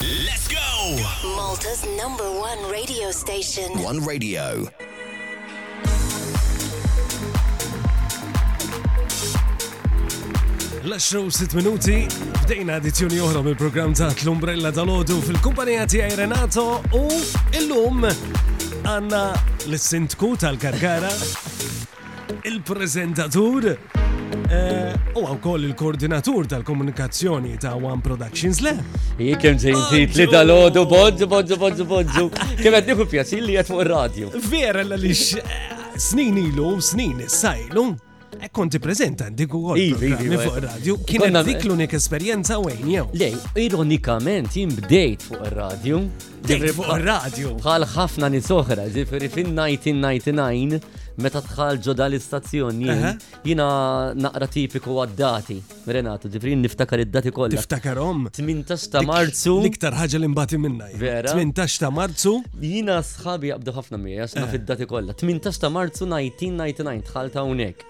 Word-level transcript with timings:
Let's 0.00 0.46
go! 0.48 0.96
Malta's 1.36 1.84
number 1.96 2.24
one 2.30 2.70
radio 2.70 3.10
station. 3.10 3.82
One 3.82 4.00
radio. 4.04 4.68
l-10 10.86 11.54
minuti 11.58 11.96
bdejna 12.44 12.76
edizzjoni 12.78 13.18
oħra 13.24 13.40
mill-programm 13.42 13.94
ta' 13.98 14.12
l-Umbrella 14.20 14.70
dal-Odu 14.72 15.16
fil-kumpanija 15.26 15.86
tiegħi 15.90 16.14
Renato 16.20 16.66
u 16.94 17.02
illum 17.58 18.06
għanna 18.06 19.22
l-sindku 19.66 20.36
tal-Karkara 20.40 21.10
il-prezentatur 22.46 23.72
Eh, 24.46 24.94
u 25.18 25.22
għaw 25.26 25.40
koll 25.42 25.64
il-koordinatur 25.66 26.46
tal-komunikazzjoni 26.46 27.56
ta' 27.58 27.72
One 27.76 28.00
Productions 28.02 28.60
le. 28.62 28.76
Ikem 29.18 29.56
ġejn 29.58 29.80
fit 29.90 30.12
ah, 30.14 30.20
li 30.20 30.26
dal-ħodu 30.30 30.84
bodzu, 30.86 31.26
bodzu, 31.30 31.58
bodzu, 31.58 31.86
bodzu. 31.90 32.28
Kem 32.60 32.76
għed 32.78 32.92
niku 32.92 33.06
pjaċi 33.10 33.40
li 33.48 33.56
għed 33.58 33.66
fuq 33.72 33.82
il-radio. 33.82 34.30
Vera 34.46 34.84
l-għalix 34.84 35.24
eh, 35.40 35.56
snin 35.98 36.38
ilu, 36.46 36.76
snin 36.80 37.24
sajlu, 37.26 37.88
E 38.36 38.50
eh, 38.50 38.50
konti 38.52 38.76
prezenta 38.82 39.30
dik 39.32 39.54
u 39.54 39.60
għol. 39.72 39.94
fuq 39.96 40.22
il 40.26 40.42
radio. 40.60 40.96
Kien 41.08 41.38
dik 41.46 41.62
l-unik 41.64 41.94
esperienza 41.96 42.58
u 42.60 42.66
għajn 42.68 42.90
jew. 42.90 43.04
Lej, 43.16 43.36
ironikament 43.64 44.52
jim 44.52 44.74
bdejt 44.76 45.22
fuq 45.30 45.46
radio. 45.54 46.02
Dik 46.44 46.66
fuq 46.76 46.90
il 46.98 47.06
radio. 47.06 47.54
Bħal 47.62 47.86
ħafna 47.94 48.28
nisoħra, 48.36 48.90
ġifiri 48.92 49.30
fin 49.32 49.54
1999 49.56 50.82
meta 51.16 51.40
tħal 51.40 51.78
ġoda 51.80 52.06
istazzjon 52.12 52.80
jina 53.44 53.66
naqra 54.18 54.48
tipiku 54.52 54.96
għad-dati. 55.04 55.56
Renato, 55.86 56.28
ġifri 56.28 56.54
niftakar 56.58 57.02
id-dati 57.04 57.30
kollha. 57.30 57.54
Niftakarhom. 57.54 58.24
18 58.30 58.90
ta' 58.90 59.02
Marzu. 59.06 59.56
iktar 59.68 59.94
ħaġa 59.96 60.20
li 60.22 60.28
mbagħti 60.32 60.58
minna. 60.60 60.88
Vera. 61.00 61.32
18 61.34 61.78
ta' 61.80 61.90
Marzu. 61.94 62.32
Jina 62.60 62.98
sħabi 63.06 63.52
jaqbdu 63.52 63.74
ħafna 63.78 64.00
mija, 64.02 64.26
jasna 64.26 64.48
fid-dati 64.50 64.88
kollha. 64.90 65.14
18 65.14 65.60
ta' 65.62 65.70
Marzu 65.72 66.06
1999 66.10 67.06
tħalt 67.10 67.38
hawnhekk. 67.38 67.84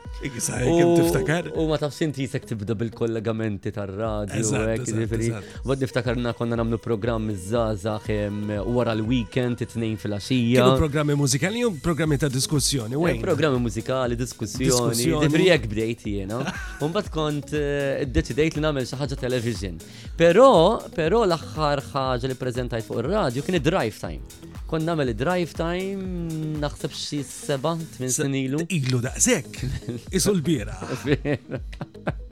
U 1.56 1.67
ma 1.69 1.77
tafx 1.81 2.05
inti 2.06 2.25
jisek 2.25 2.47
tibda 2.48 2.73
bil-kollegamenti 2.79 3.69
tar-radju, 3.75 4.61
hekk 4.70 4.92
ġifri. 4.97 5.27
Wad 5.69 5.83
niftakarna 5.84 6.33
konna 6.39 6.56
namlu 6.61 6.79
programmi 6.81 7.34
iż-żazax 7.34 8.62
wara 8.70 8.95
l-weekend 8.97 9.61
it-tnejn 9.64 9.97
fil-għaxija. 10.01 10.69
Programmi 10.79 11.17
mużikali 11.20 11.64
u 11.69 11.75
programmi 11.84 12.17
ta' 12.20 12.31
diskussjoni, 12.33 12.97
xejn. 13.17 13.22
Programmi 13.25 13.59
mużikali, 13.61 14.17
diskussjoni, 14.17 15.05
tifri 15.22 15.45
jek 15.50 15.67
bdejt 15.67 16.03
Un 16.81 16.92
bat 16.92 17.09
kont 17.11 17.50
id-deċidejt 17.56 18.55
eh, 18.56 18.61
li 18.61 18.62
namel 18.62 18.86
xi 18.86 18.97
ħaġa 19.00 19.17
television. 19.20 19.78
Però, 20.19 20.81
però 20.95 21.23
l-aħħar 21.27 21.83
ħaġa 21.92 22.31
li 22.31 22.36
prezentajt 22.36 22.84
fuq 22.86 23.00
ir-radju 23.05 23.42
kien 23.47 23.58
id-drive 23.61 23.98
time. 23.98 24.53
Kon 24.67 24.84
namel 24.84 25.14
id-drive 25.14 25.56
time 25.56 26.61
naħseb 26.62 26.92
xi 26.97 27.20
seba' 27.25 27.77
tmien 27.97 28.12
snin 28.14 28.36
ilu. 28.47 28.64
Ilu 28.69 29.00
daqshekk. 29.03 29.64
Isu 30.17 30.34
l-bira. 30.34 30.77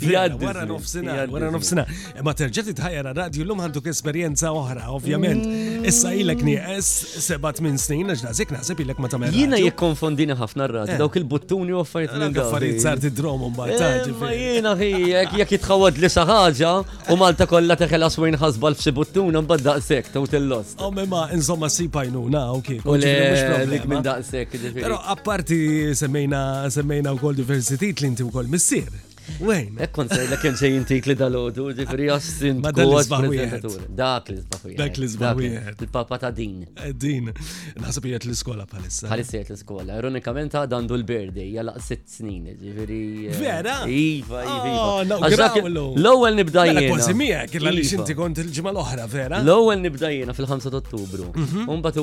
Jaddi. 0.00 0.44
Wara 0.46 0.64
nofsina, 0.66 1.12
wara 1.30 1.50
nofsina. 1.50 1.84
Ma 2.24 2.32
terġet 2.36 2.70
itħajja 2.72 3.02
radio 3.16 3.44
l-lum 3.44 3.60
għanduk 3.64 3.88
esperienza 3.90 4.52
oħra, 4.54 4.88
ovvjament. 4.94 5.44
Issa 5.88 6.12
ilek 6.14 6.42
nieqes 6.46 6.88
sebat 7.26 7.60
minn 7.64 7.78
snin, 7.80 8.08
għax 8.12 8.22
nażik 8.26 8.52
naħseb 8.54 8.80
ilek 8.84 9.00
ma 9.02 9.10
tamel. 9.12 9.32
Jina 9.34 9.58
jikkonfondina 9.60 10.36
ħafna 10.40 10.68
radio, 10.72 10.94
eh. 10.94 11.00
dawk 11.02 11.18
il-buttuni 11.22 11.74
u 11.74 11.82
affarijiet 11.82 12.14
minn 12.18 12.36
dawk. 12.36 12.48
Affarijiet 12.48 12.82
sar 12.84 13.02
tidrom 13.02 13.44
un 13.48 13.60
eh, 13.68 14.08
Ma 14.20 14.32
jina 14.32 14.74
hijek, 14.78 15.36
jek 15.42 15.54
jitħawad 15.58 16.00
li 16.02 16.10
saħħaġa 16.12 16.72
u 17.12 17.18
Malta 17.20 17.46
kollha 17.50 17.76
teħel 17.80 18.06
aswin 18.08 18.38
ħasbal 18.40 18.76
f'xi 18.78 18.92
buttuna 18.98 19.44
mbagħad 19.46 19.66
daqshekk 19.68 20.14
tgħu 20.14 20.32
tillost. 20.36 20.78
Oh, 20.82 20.92
mema, 20.94 21.28
insomma 21.36 21.68
si 21.70 21.88
pajnuna, 21.92 22.46
ok. 22.58 22.72
U 22.84 22.96
dik 22.98 23.88
minn 23.90 24.02
daqshekk. 24.06 24.58
Però 24.80 24.98
apparti 25.14 25.60
semmejna 25.98 26.40
semmejna 26.72 27.14
wkoll 27.18 27.36
diversitit 27.38 28.00
li 28.02 28.12
inti 28.12 28.26
wkoll 28.26 28.48
missier. 28.50 28.88
Wejn. 29.40 29.76
Ekkon 29.84 30.08
sejla 30.10 30.36
kien 30.42 30.56
xej 30.58 30.72
intik 30.74 31.06
li 31.08 31.14
dal-ħodu, 31.18 31.64
ġifri 31.78 32.08
Austin. 32.14 32.60
Ma 32.64 32.72
dak 32.74 32.88
li 32.88 33.02
zbaħujiet. 33.06 33.66
Dak 33.98 34.30
li 34.32 34.38
zbaħujiet. 34.40 34.78
Dak 34.80 34.98
li 35.02 35.08
zbaħujiet. 35.14 35.82
Il-papa 35.84 36.18
ta' 36.24 36.30
din. 36.34 36.64
Din. 36.98 37.28
Naħseb 37.78 38.08
jiet 38.10 38.26
l-iskola 38.26 38.64
palissa. 38.70 39.06
Palissa 39.12 39.36
jiet 39.38 39.52
l-iskola. 39.52 39.98
Ironikament 40.00 40.56
għad 40.58 40.74
għandu 40.78 40.98
l-birdi, 40.98 41.46
jalla 41.54 41.76
sitt 41.84 42.06
snin, 42.18 42.48
ġifri. 42.58 43.02
Eh, 43.28 43.38
vera? 43.38 43.78
Iva, 43.86 44.42
iva. 44.46 45.02
iva. 45.04 45.50
Oh, 45.54 45.90
L-ewel 45.98 46.38
nibdajjena. 46.42 46.86
Kważi 46.88 47.18
miegħek, 47.22 47.58
illa 47.60 47.74
li 47.74 47.84
iva. 47.84 47.90
xinti 47.92 48.16
kont 48.18 48.40
il-ġimgħa 48.44 48.74
l-oħra, 48.74 49.06
vera? 49.12 49.42
L-ewel 49.44 49.84
nibdajjena 49.86 50.34
fil-5 50.38 50.72
ta' 50.72 50.96
mhm. 50.96 51.68
Un 51.68 51.76
Umbat 51.78 51.98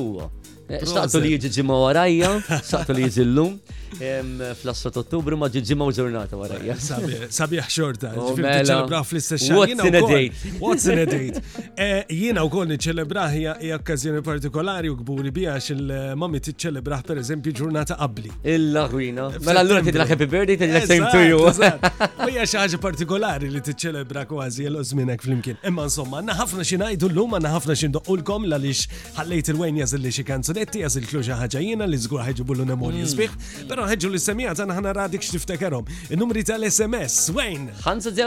Eh, 0.65 0.81
saqtu 0.89 1.19
li 1.21 1.35
jiġi 1.35 1.49
ġimma 1.59 1.75
warajja, 1.77 2.29
saqtu 2.65 2.95
li 2.97 3.03
jiġi 3.05 3.21
l-lum, 3.27 3.51
fl-10 3.99 4.97
ottobru 5.01 5.37
ma 5.37 5.45
ġiġi 5.53 5.67
ġimma 5.69 5.85
u 5.85 5.93
ġurnata 5.93 6.39
warajja. 6.39 6.73
Eh, 6.73 7.25
sabiħ 7.35 7.67
xorta, 7.75 8.09
oh, 8.17 8.31
mela. 8.39 8.63
ċelebra 8.63 9.01
fl-istess 9.05 9.45
xar. 9.45 9.59
What's 9.61 9.75
in 9.85 9.97
a 9.99 10.01
date? 10.09 10.53
What's 10.63 10.87
eh, 10.89 10.95
in 10.95 11.01
a 11.01 11.05
date? 11.05 12.05
Jiena 12.15 12.45
u 12.45 12.49
kolni 12.49 12.79
niċelebra 12.79 13.27
hija 13.33 13.53
okkazjoni 13.77 14.23
partikolari 14.25 14.89
u 14.89 14.97
gburi 15.03 15.31
bija 15.33 15.53
il-mami 15.75 16.41
tiċelebra 16.47 17.01
per 17.05 17.21
eżempju 17.21 17.53
ġurnata 17.61 17.99
qabli. 18.01 18.33
Illa 18.55 18.87
gwina. 18.89 19.27
Mela 19.45 19.61
l-lura 19.61 19.61
allura 19.61 19.83
tidla 19.91 20.09
happy 20.09 20.29
birthday 20.33 20.57
tidla 20.63 20.81
same 20.87 21.11
to 21.11 21.21
you. 21.27 21.43
U 21.45 22.29
jgħax 22.33 22.57
xi 22.73 22.81
partikolari 22.81 23.51
li 23.53 23.61
ċelebra 23.69 24.25
kważi 24.25 24.65
l-ożminek 24.71 25.27
flimkien. 25.29 25.61
Imma 25.69 25.85
insomma, 25.91 26.23
għandna 26.23 26.39
ħafna 26.41 26.65
xi 26.65 26.81
ngħidu 26.81 27.13
llum, 27.13 27.37
għandna 27.37 27.53
ħafna 27.59 27.77
xi 27.77 27.93
ndoqqulkom 27.93 28.49
għaliex 28.49 28.89
ħallejt 29.21 29.53
il-wejn 29.53 29.81
jażilli 29.83 30.15
xikanzu 30.19 30.54
l-skudetti 30.55 30.81
għaz 30.85 30.95
il-kluġa 31.01 31.35
ħagġajina 31.39 31.85
li 31.89 31.97
zgur 31.99 32.21
ħagġibu 32.23 32.47
bullu 32.47 32.65
nemoni 32.65 33.03
sbiħ, 33.07 33.31
mm. 33.31 33.67
pero 33.69 33.85
ħagġu 33.85 34.09
l-semija 34.09 34.53
għazan 34.53 34.71
ħana 34.71 34.91
radik 35.01 35.23
xtiftakarom. 35.25 35.85
Il-numri 36.15 36.43
tal-SMS, 36.47 37.31
wajn? 37.35 37.67
wejn? 37.83 37.83
6 37.83 38.19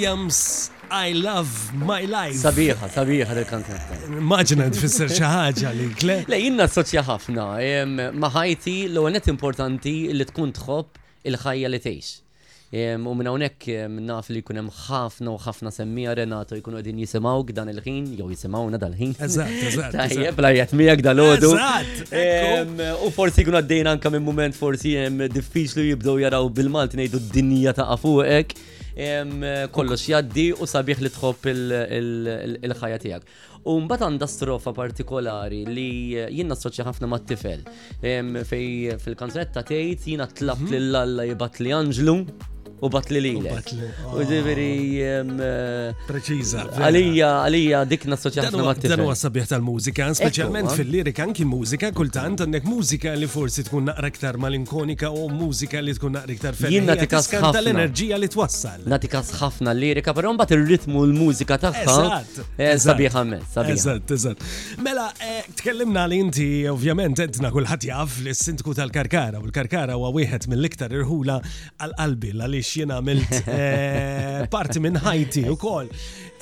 Williams, 0.02 0.68
I 0.90 1.10
Love 1.24 1.52
My 1.88 2.02
Life. 2.10 2.38
Sabiħa, 2.42 2.88
sabiħa 2.90 3.34
del 3.36 3.44
kanzetta. 3.46 3.98
Maġna 4.32 4.64
tfisser 4.74 5.06
xi 5.14 5.22
ħaġa 5.22 5.70
li 5.76 5.86
kle. 5.94 6.16
Le 6.26 6.40
jinna 6.42 6.66
soċja 6.66 7.04
ħafna 7.06 7.44
ma' 8.10 8.30
ħajti 8.34 8.74
l 8.88 9.04
net 9.14 9.30
importanti 9.30 9.92
li 10.10 10.26
tkun 10.26 10.50
tħobb 10.58 10.98
il-ħajja 11.30 11.70
li 11.70 11.80
tgħix. 11.86 12.10
U 12.98 13.12
minn 13.14 13.28
hawnhekk 13.28 13.78
naf 14.08 14.32
li 14.34 14.42
jkun 14.42 14.62
hemm 14.64 14.72
ħafna 14.88 15.36
u 15.36 15.40
ħafna 15.46 15.70
semmija 15.78 16.16
Renato 16.18 16.56
jkunu 16.58 16.80
għedin 16.82 17.02
jisimgħuk 17.04 17.52
dan 17.60 17.70
il-ħin 17.76 18.10
jew 18.18 18.26
jisimgħuna 18.32 18.80
dal-ħin. 18.82 19.14
Eżatt, 19.22 19.62
eżatt. 19.68 19.96
Tajjeb 20.02 20.42
lajjat 20.46 20.74
miegħek 20.82 21.06
dal-għodu. 21.06 21.54
U 23.06 23.14
forsi 23.14 23.44
jkunu 23.46 23.60
għaddejna 23.62 23.94
anke 23.98 24.14
minn 24.16 24.26
mument 24.26 24.58
forsi 24.58 24.96
hemm 25.06 25.28
diffiċli 25.38 25.92
jibdew 25.92 26.18
jaraw 26.26 26.50
bil-Malti 26.58 26.98
ngħidu 27.04 27.22
d-dinja 27.28 27.76
ta' 27.78 27.90
fuqek 28.02 28.56
kollox 29.72 30.04
jaddi 30.08 30.52
u 30.52 30.66
sabiħ 30.66 31.00
li 31.02 31.10
tħobb 31.14 31.46
il-ħajja 31.52 32.98
tiegħek. 32.98 33.24
U 33.64 33.76
mbagħad 33.80 34.08
għandha 34.10 34.28
strofa 34.28 34.72
partikolari 34.74 35.64
li 35.68 35.88
jien 36.12 36.48
nassoċja 36.52 36.84
ħafna 36.90 37.08
mat-tifel. 37.12 37.64
Fej 38.00 38.98
fil-kanzunetta 39.04 39.62
tgħid 39.68 40.06
jiena 40.12 40.26
tlab 40.28 40.60
mhm. 40.66 40.76
lil 40.76 40.96
Alla 41.02 41.26
jibat 41.30 41.60
li 41.64 41.72
Anġlu 41.72 42.18
u 42.82 42.88
batli 42.90 43.20
li 43.22 43.32
U 44.16 44.24
ġiviri. 44.26 44.68
Eh, 45.02 46.00
Preċiza. 46.08 46.64
Għalija, 46.82 47.28
għalija 47.46 47.82
dik 47.88 48.04
nassoċjaħna 48.10 48.64
ma' 48.66 48.74
Dan 48.82 49.04
huwa 49.06 49.14
sabiħ 49.18 49.46
tal-mużika, 49.52 50.08
speċjalment 50.18 50.70
eh. 50.72 50.76
fil-lirika 50.80 51.22
anki 51.24 51.46
mużika, 51.46 51.92
kultant 51.96 52.42
għandek 52.42 52.66
mużika 52.66 53.12
li 53.18 53.28
forsi 53.30 53.64
tkun 53.68 53.86
naqra 53.90 54.10
iktar 54.10 54.36
malinkonika 54.42 55.12
u 55.14 55.28
mużika 55.30 55.80
li 55.84 55.94
tkun 55.96 56.16
naqra 56.16 56.34
iktar 56.34 56.58
fejn. 56.58 56.72
Jien 56.74 56.88
natikas 56.90 57.30
ħafna. 57.30 57.52
tal-enerġija 57.56 58.18
li 58.18 58.28
twassal. 58.32 58.84
Natikas 58.92 59.30
ħafna 59.38 59.74
l-lirika, 59.76 60.14
però 60.16 60.34
mbagħad 60.34 60.56
ir-ritmu 60.58 61.04
l-mużika 61.06 61.60
tagħha. 61.62 61.96
Sabiħ 62.82 63.16
ħames, 63.16 63.46
sabiħ. 63.54 63.78
Eżatt, 63.78 64.16
eżatt. 64.18 64.46
Mela, 64.82 65.06
eh, 65.22 65.46
tkellimna 65.60 66.08
li 66.10 66.18
inti 66.24 66.48
ovvjament 66.72 67.22
edna 67.28 67.52
kulħadd 67.54 67.86
jaf 67.92 68.18
li 68.26 68.34
s-sindku 68.34 68.74
tal-karkara 68.78 69.38
u 69.38 69.46
l-karkara 69.46 69.94
huwa 70.00 70.10
wieħed 70.18 70.48
mill-iktar 70.50 70.90
irħula 70.98 71.38
għal-qalbi 71.78 72.32
l-għaliex 72.34 72.71
għax 72.72 72.80
jien 72.80 72.92
għamilt 72.92 73.32
eh, 73.60 74.48
parti 74.50 74.80
minn 74.82 74.96
ħajti 74.98 75.44
u 75.52 75.56
kol. 75.60 75.88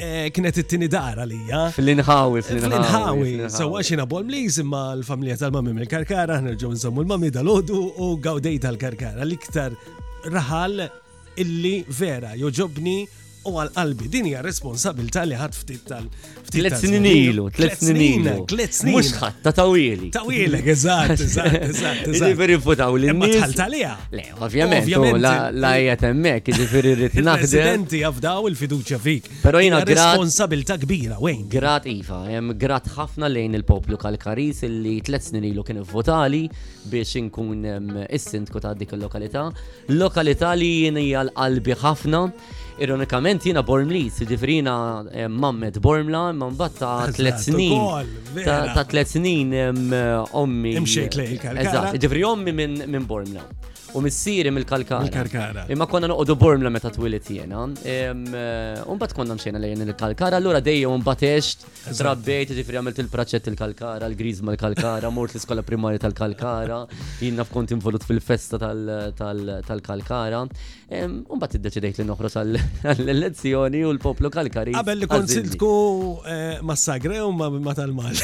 Eh, 0.00 0.31
kienet 0.32 0.59
it-tini 0.62 0.88
dara 0.88 1.27
li 1.29 1.38
ja. 1.49 1.67
Eh, 1.69 1.75
fl-inħawi, 1.77 2.43
fl-inħawi. 2.43 3.50
So 3.53 3.71
għaxina 3.77 4.06
bol 4.09 4.23
għabol 4.23 4.31
mliż 4.31 4.61
imma 4.65 4.82
l-familja 4.97 5.37
tal-mammi 5.43 5.75
mill 5.77 5.91
karkara 5.91 6.41
ħnerġu 6.41 6.73
nżommu 6.77 7.03
l 7.05 7.09
mami 7.15 7.31
dal-ħodu 7.35 7.81
u 8.06 8.12
gawdej 8.25 8.61
tal-karkara. 8.65 9.25
L-iktar 9.27 9.77
raħal 10.31 10.85
illi 11.41 11.81
vera 11.88 12.35
joġobni 12.38 12.99
u 13.49 13.55
għal-qalbi. 13.57 14.09
Din 14.13 14.27
hija 14.29 14.41
responsabilta 14.45 15.23
li 15.25 15.37
ħadd 15.39 15.57
ftit 15.57 15.85
tal 15.89 16.09
Tlet 16.51 16.75
snin 16.81 17.05
ilu, 17.07 17.45
tlet 17.55 17.77
snin 17.79 18.01
ilu. 18.03 18.45
Tlet 18.51 18.75
snin. 18.75 18.97
Mux 18.97 19.13
ħadd 19.21 19.37
ta' 19.45 19.53
tawili. 19.55 20.09
Tawili, 20.11 20.59
eżatt, 20.73 21.15
eżatt, 21.15 21.57
eżatt. 21.63 22.01
Ġifieri 22.19 22.57
futaw 22.65 22.97
li. 22.99 23.13
Ma 23.15 23.29
tħaltalija. 23.31 23.93
Le, 24.17 24.25
ovvjament, 24.43 25.21
la 25.23 25.73
hija 25.79 25.95
temmek, 26.01 26.51
ġifieri 26.57 26.95
rrid 26.99 27.17
naħdem. 27.21 27.39
Presidenti 27.47 28.01
jafdaw 28.03 28.49
il-fiduċja 28.51 28.99
fik. 29.05 29.31
Però 29.45 29.63
jiena 29.63 29.85
grat. 29.87 30.83
kbira, 30.85 31.21
wejn. 31.23 31.45
Grat 31.55 31.87
iva, 31.91 32.25
hemm 32.33 32.57
grat 32.59 32.91
ħafna 32.97 33.31
lejn 33.31 33.55
il-poplu 33.61 34.01
kal-Karis 34.03 34.64
li 34.67 34.97
tlet 35.07 35.29
snin 35.31 35.47
ilu 35.53 35.62
kien 35.64 35.79
votali 35.87 36.49
biex 36.91 37.14
inkun 37.21 37.62
is-sindku 38.11 38.59
ta' 38.64 38.75
dik 38.75 38.97
il-lokalità. 38.99 39.47
Lokalità 39.95 40.50
li 40.59 40.75
jien 40.83 40.99
hija 40.99 41.23
l-qalbi 41.29 41.79
ħafna. 41.85 42.26
Ironikament 42.81 43.45
jina 43.45 43.61
Bormlis, 43.61 44.23
ġifrina 44.25 44.75
eh, 45.13 45.27
mammet 45.29 45.77
Bormla, 45.85 46.31
man 46.33 46.55
bat 46.57 46.79
ta' 46.81 47.11
tlet 47.13 47.43
snin. 47.43 48.07
Ta' 48.47 48.85
tlet 48.89 49.11
snin 49.13 49.53
eh, 49.53 50.41
ommi. 50.41 50.73
Imxejt 50.81 51.19
lejk, 51.21 51.45
Eżat, 51.61 51.99
ġifri 52.01 52.25
ommi 52.31 52.57
minn 52.57 53.03
Bormla 53.11 53.45
u 53.94 54.00
missiri 54.00 54.50
mill-kalkara. 54.50 55.02
Mill-kalkara. 55.04 55.64
Imma 55.68 55.87
konna 55.87 56.09
burm 56.09 56.38
bormla 56.38 56.70
meta 56.70 56.90
twilit 56.90 57.28
jiena. 57.30 57.62
Eh, 57.85 58.12
Umbagħad 58.90 59.14
konna 59.14 59.35
mxejna 59.37 59.59
lejn 59.62 59.82
il-kalkara, 59.87 60.38
allura 60.40 60.61
dejjem 60.61 60.90
umbat 60.99 61.23
eċt, 61.26 61.64
trabbejt, 61.99 62.52
ġifri 62.59 62.78
għamilt 62.78 63.00
il 63.02 63.11
praċet 63.12 63.49
il-kalkara, 63.52 64.09
l 64.11 64.16
griz 64.18 64.40
l-kalkara, 64.44 65.11
mort 65.11 65.35
l-iskola 65.35 65.62
primarja 65.66 66.02
tal-kalkara, 66.06 66.82
jiena 67.20 67.44
f'kont 67.47 67.75
involut 67.75 68.06
fil-festa 68.06 68.61
tal-kalkara. 68.62 70.44
Umbagħad 70.90 71.61
iddeċidejt 71.61 72.00
li 72.02 72.06
noħros 72.09 72.38
għall-elezzjoni 72.40 73.85
u 73.87 73.92
l-poplu 73.94 74.30
kalkari. 74.35 74.75
Qabel 74.75 75.04
li 75.04 75.11
konsiltku 75.11 75.75
eh, 76.26 76.62
massagre 76.66 77.20
u 77.26 77.30
ma 77.37 77.75
tal-mal. 77.78 78.11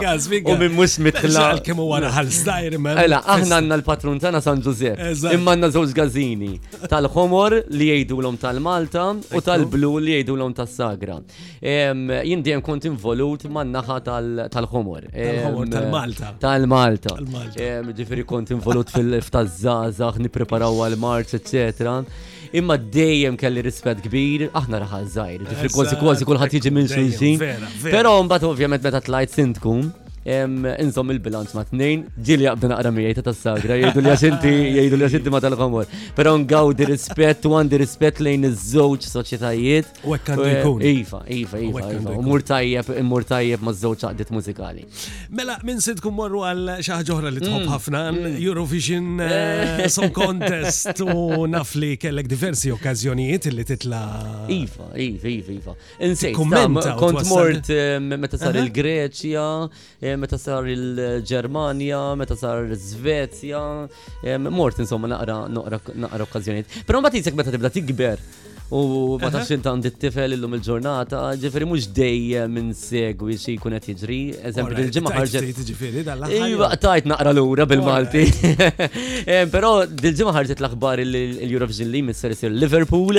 U 0.52 0.56
minn 0.58 0.74
mux 0.76 0.98
mitħla. 0.98 1.60
għal 1.60 1.60
għana 1.66 2.10
għal-Stajrman. 2.22 3.00
Ela, 3.04 3.18
aħna 3.26 3.58
għanna 3.60 3.78
l-patrun 3.80 4.18
tana 4.22 4.40
San 4.40 4.60
Giuseppe. 4.62 5.12
Imma 5.34 5.54
għanna 5.56 5.70
zoċ 5.74 5.94
gazini. 5.94 6.58
Tal-ħomor 6.90 7.58
li 7.74 7.90
jgħidu 7.92 8.20
l-om 8.22 8.38
tal-Malta 8.38 9.06
u 9.36 9.42
tal-blu 9.42 9.92
li 10.00 10.16
jgħidu 10.18 10.36
l-om 10.38 10.56
tal-Sagra. 10.60 11.18
Jindijem 11.60 12.62
kont 12.64 12.88
involut 12.90 13.46
man 13.50 13.72
naħa 13.74 14.00
tal-ħomor. 14.54 15.10
Tal-ħomor 15.10 15.74
tal-Malta. 15.74 16.34
Tal-Malta. 16.40 17.16
Ġifiri 18.00 18.26
kont 18.28 18.54
involut 18.56 18.92
fil-ftazzazax, 18.94 20.20
nipreparaw 20.26 20.84
għal-marċ, 20.88 21.38
eccetera 21.40 21.98
imma 22.52 22.76
dejjem 22.92 23.36
kelli 23.38 23.62
rispet 23.66 24.02
kbir, 24.06 24.46
aħna 24.60 24.80
raħa 24.84 25.00
zaħir, 25.16 25.44
ġifri 25.50 25.70
kważi 25.74 25.98
kważi 26.02 26.28
kullħat 26.30 26.56
jiġi 26.58 26.72
minn 26.74 26.88
xulxin. 26.92 27.66
Pero 27.84 28.14
mbat 28.26 28.46
ovvijament 28.48 28.84
meta 28.86 29.00
tlajt 29.06 29.36
sindkum, 29.38 29.86
inżom 30.82 31.10
il-bilanz 31.14 31.52
ma 31.56 31.64
t-nejn, 31.66 32.02
ġili 32.26 32.46
għabdu 32.48 32.68
naqra 32.70 32.90
mijiet 32.94 33.18
ta' 33.26 33.32
sagra, 33.34 33.76
jgħidu 33.80 34.02
li 34.04 34.10
għaxinti, 34.12 34.52
jgħidu 34.78 34.98
li 35.00 35.06
għaxinti 35.06 35.32
ma 35.32 35.40
tal-komor. 35.42 35.88
Pero 36.16 36.32
ngawdi 36.42 36.86
rispet 36.92 37.46
u 37.48 37.54
għandi 37.58 37.80
rispett 37.82 38.20
lejn 38.22 38.46
iż-żewġ 38.50 39.08
soċjetajiet. 39.10 40.02
U 40.04 40.14
għek 40.14 40.32
għandu 40.34 40.48
jkun. 40.52 40.82
Eh, 40.82 41.00
iva, 41.02 41.22
iva, 41.38 41.60
iva. 41.66 41.84
iva. 41.96 42.14
Mur 42.26 42.44
tajjeb, 42.46 42.92
mur 43.10 43.26
tajjeb 43.28 43.64
ma' 43.66 43.74
żewġ 43.82 44.06
għaddit 44.10 44.32
muzikali. 44.36 44.86
Mela, 45.40 45.56
minn 45.66 45.80
sidkum 45.82 46.14
morru 46.20 46.44
għal 46.46 46.78
xaħġoħra 46.86 47.34
li 47.36 47.44
tħob 47.44 47.58
mm. 47.58 47.74
ħafna, 47.74 48.04
mm. 48.12 48.38
Eurovision 48.46 49.24
eh, 49.26 49.84
eh. 49.86 49.90
Song 49.90 50.12
Contest 50.14 51.02
u 51.06 51.42
nafli 51.50 51.94
kellek 52.00 52.30
diversi 52.30 52.72
okkazjonijiet 52.76 53.50
li 53.52 53.64
titla. 53.66 54.02
Iva, 54.50 54.90
iva, 55.00 55.28
iva, 55.34 55.56
iva. 55.58 55.76
Insejt, 56.10 56.36
kont 56.38 57.22
mort 57.30 57.72
meta 58.00 58.38
sar 58.40 58.56
il-Greċja, 58.60 59.46
meta 60.20 60.38
sar 60.38 60.66
il 60.68 61.22
germania 61.32 62.00
meta 62.14 62.36
sar 62.42 62.60
Svezja, 62.88 63.62
mort 64.58 64.78
insomma 64.84 65.06
naqra 65.14 65.38
naqra 65.48 66.22
okkażjonijiet. 66.26 66.68
Però 66.86 67.00
ma 67.04 67.08
tinsek 67.16 67.34
meta 67.40 67.50
tibda 67.54 67.70
tikber 67.76 68.16
U 68.70 69.18
ma 69.18 69.28
tafx 69.34 69.50
inta 69.56 69.72
għandi 69.72 69.90
illum 70.30 70.52
il-ġurnata, 70.54 71.20
ġifiri 71.42 71.66
mux 71.66 71.88
dejjem 71.96 72.52
minn 72.54 72.68
segwi 72.76 73.34
xie 73.34 73.56
jkun 73.56 73.74
qed 73.82 73.88
jiġri. 73.98 74.18
Eżempju, 74.50 74.76
dil-ġimgħa 74.78 75.14
ħarġet. 75.16 75.58
Jiġifieri, 75.58 76.04
iva, 76.52 76.68
tajt 76.78 77.08
naqra 77.10 77.32
lura 77.34 77.66
bil-Malti. 77.66 78.22
Però 79.54 79.72
dil-ġimgħa 79.86 80.34
ħarġet 80.38 80.62
l-aħbar 80.62 81.02
il-Eurovision 81.02 81.90
li 81.90 82.04
misser 82.10 82.36
isir 82.36 82.54
Liverpool. 82.54 83.18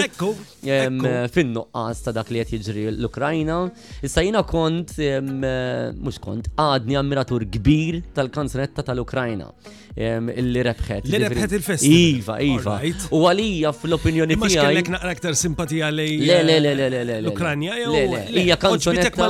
Fin-nuqqas 0.64 2.08
ta' 2.08 2.16
dak 2.22 2.32
li 2.32 2.40
qed 2.46 2.56
jiġri 2.70 2.88
l-Ukrajna. 2.96 3.60
Issa 4.08 4.24
jiena 4.24 4.46
kont, 4.48 4.96
mhux 5.04 6.24
kont, 6.24 6.48
għadni 6.64 6.96
ammiratur 7.04 7.44
kbir 7.60 8.00
tal 8.16 8.32
kanzonetta 8.32 8.88
tal-Ukrajna. 8.88 9.52
Illi 10.00 10.62
rebħet. 10.64 11.10
Li 11.12 11.20
rebħet 11.20 11.54
il-festival. 11.58 12.10
Iva, 12.16 12.38
iva. 12.40 13.04
U 13.12 13.26
għalija 13.28 13.76
fl-opinjoni 13.76 14.38
tiegħi 14.40 15.40
simpatija 15.46 15.90
lej. 15.98 16.14
Le, 16.26 16.38
eh, 16.40 16.44
le, 16.50 16.58
le, 16.66 16.72
le, 16.80 16.88
le, 16.94 17.02
le. 17.10 17.16
L-Ukranja, 17.26 17.74
jew. 17.84 17.94
Hija 17.96 18.42
Ija 18.42 18.56
kanzonetta. 18.66 19.28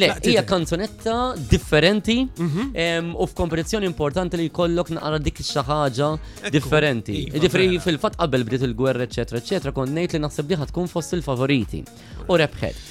Le, 0.00 0.10
ija 0.30 0.44
kanzonetta 0.52 1.14
differenti 1.54 2.18
mhm. 2.26 3.14
u 3.22 3.26
f'kompetizzjoni 3.30 3.86
importanti 3.92 4.36
li 4.40 4.48
jkollok 4.50 4.90
naqra 4.98 5.18
dik 5.28 5.40
xi 5.46 5.64
ħaġa 5.70 6.10
differenti. 6.56 7.16
Iva, 7.28 7.42
Ġifri 7.46 7.70
fil-fatt 7.86 8.18
qabel 8.20 8.44
bdiet 8.48 8.66
il-gwerra, 8.68 9.06
eċetera, 9.08 9.40
eċetera, 9.44 9.74
ngħid 9.80 10.18
li 10.18 10.22
naħseb 10.26 10.52
li 10.52 10.60
tkun 10.74 10.90
fost 10.94 11.16
il-favoriti. 11.18 11.82
U 12.28 12.38
rebħed. 12.44 12.86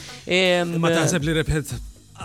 Ma 0.80 0.96
taħseb 1.00 1.26
li 1.28 1.40
rebħed 1.42 1.80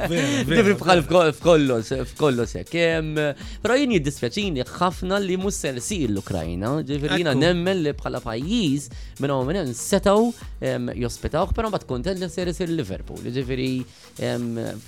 Ġifri 0.50 0.74
bħal 0.82 1.02
f-kollos, 1.04 1.36
f'kollox 1.40 1.92
f'kollox 2.12 2.56
hekk. 2.62 3.38
Però 3.62 3.76
jien 3.78 3.94
jiddispjaċini 3.96 4.66
ħafna 4.72 5.18
li 5.22 5.36
mussel 5.40 5.80
si 5.84 6.02
l-Ukrajna, 6.08 6.76
ġifieri 6.88 7.22
jina 7.22 7.34
nemmen 7.38 7.82
li 7.86 7.94
bħala 7.98 8.20
pajjiż 8.24 8.90
minn 9.22 9.34
hawn 9.34 9.72
setaw 9.76 10.28
jospetaw, 10.98 11.50
pero 11.56 11.67
Ma' 11.68 11.74
mbagħad 11.74 11.88
kontent 11.90 12.20
li 12.22 12.26
series 12.32 12.60
liverpool 12.70 13.28
Ġifieri 13.28 13.72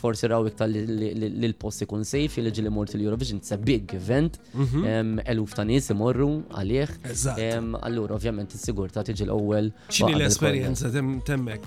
forsi 0.01 0.29
raw 0.33 0.41
iktar 0.49 0.69
li 0.73 1.11
l-post 1.45 1.85
ikun 1.85 2.07
sejf 2.09 2.39
li 2.41 2.53
ġili 2.57 2.73
mort 2.73 2.95
il-Eurovision 2.97 3.39
it's 3.43 3.53
a 3.55 3.59
big 3.61 3.93
event. 3.97 4.39
Eluf 5.29 5.53
ta' 5.55 5.65
nies 5.69 5.91
imorru 5.93 6.31
għalih. 6.57 6.95
Allura 7.85 8.17
ovvjament 8.17 8.55
is-sigurtà 8.57 9.05
tiġi 9.11 9.27
l-ewwel. 9.29 9.69
X'inhi 9.93 10.17
l-esperjenza 10.17 10.89
temmek? 10.95 11.67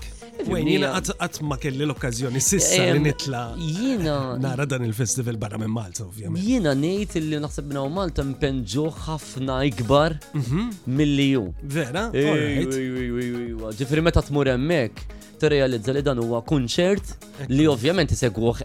Wejn 0.49 0.69
jiena 0.71 0.89
qatt 0.97 1.41
ma 1.45 1.59
kelli 1.61 1.85
l-okkażjoni 1.85 2.41
sissa 2.41 2.81
li 2.95 3.03
nitla. 3.05 3.43
Jiena 3.61 4.17
nara 4.43 4.65
dan 4.65 4.87
il-festival 4.87 5.37
barra 5.43 5.59
minn 5.61 5.73
Malta 5.75 6.07
ovvjament. 6.07 6.41
Jiena 6.43 6.73
ngħid 6.77 7.19
li 7.27 7.39
naħseb 7.45 7.69
minn 7.69 7.93
Malta 7.99 8.25
mpenġu 8.25 8.89
ħafna 9.05 9.61
ikbar 9.69 10.17
mill-li 10.43 11.29
ju. 11.35 11.45
Vera? 11.77 12.07
Ġifieri 12.13 14.01
meta 14.03 14.21
tmur 14.25 14.49
hemmhekk 14.53 15.02
Realizza 15.47 15.91
li 15.93 16.01
dan 16.03 16.19
huwa 16.21 16.39
kunċert 16.47 17.47
li 17.51 17.65
ovvjament 17.67 18.11
segwuħ 18.15 18.61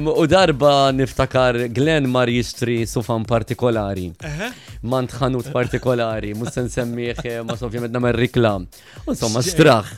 U 0.09 0.27
darba 0.31 0.71
niftakar 0.97 1.59
Glenn 1.77 2.09
mar 2.09 2.31
sufan 2.89 3.25
partikolari. 3.29 4.09
Mant 4.83 5.13
ħanut 5.21 5.51
partikolari, 5.53 6.33
musen 6.35 6.71
semmiħ, 6.73 7.21
eh, 7.25 7.39
ma 7.45 7.57
sovjament 7.61 7.93
namer 7.93 8.17
reklam. 8.17 8.65
Insomma, 9.07 9.43
straħ. 9.45 9.91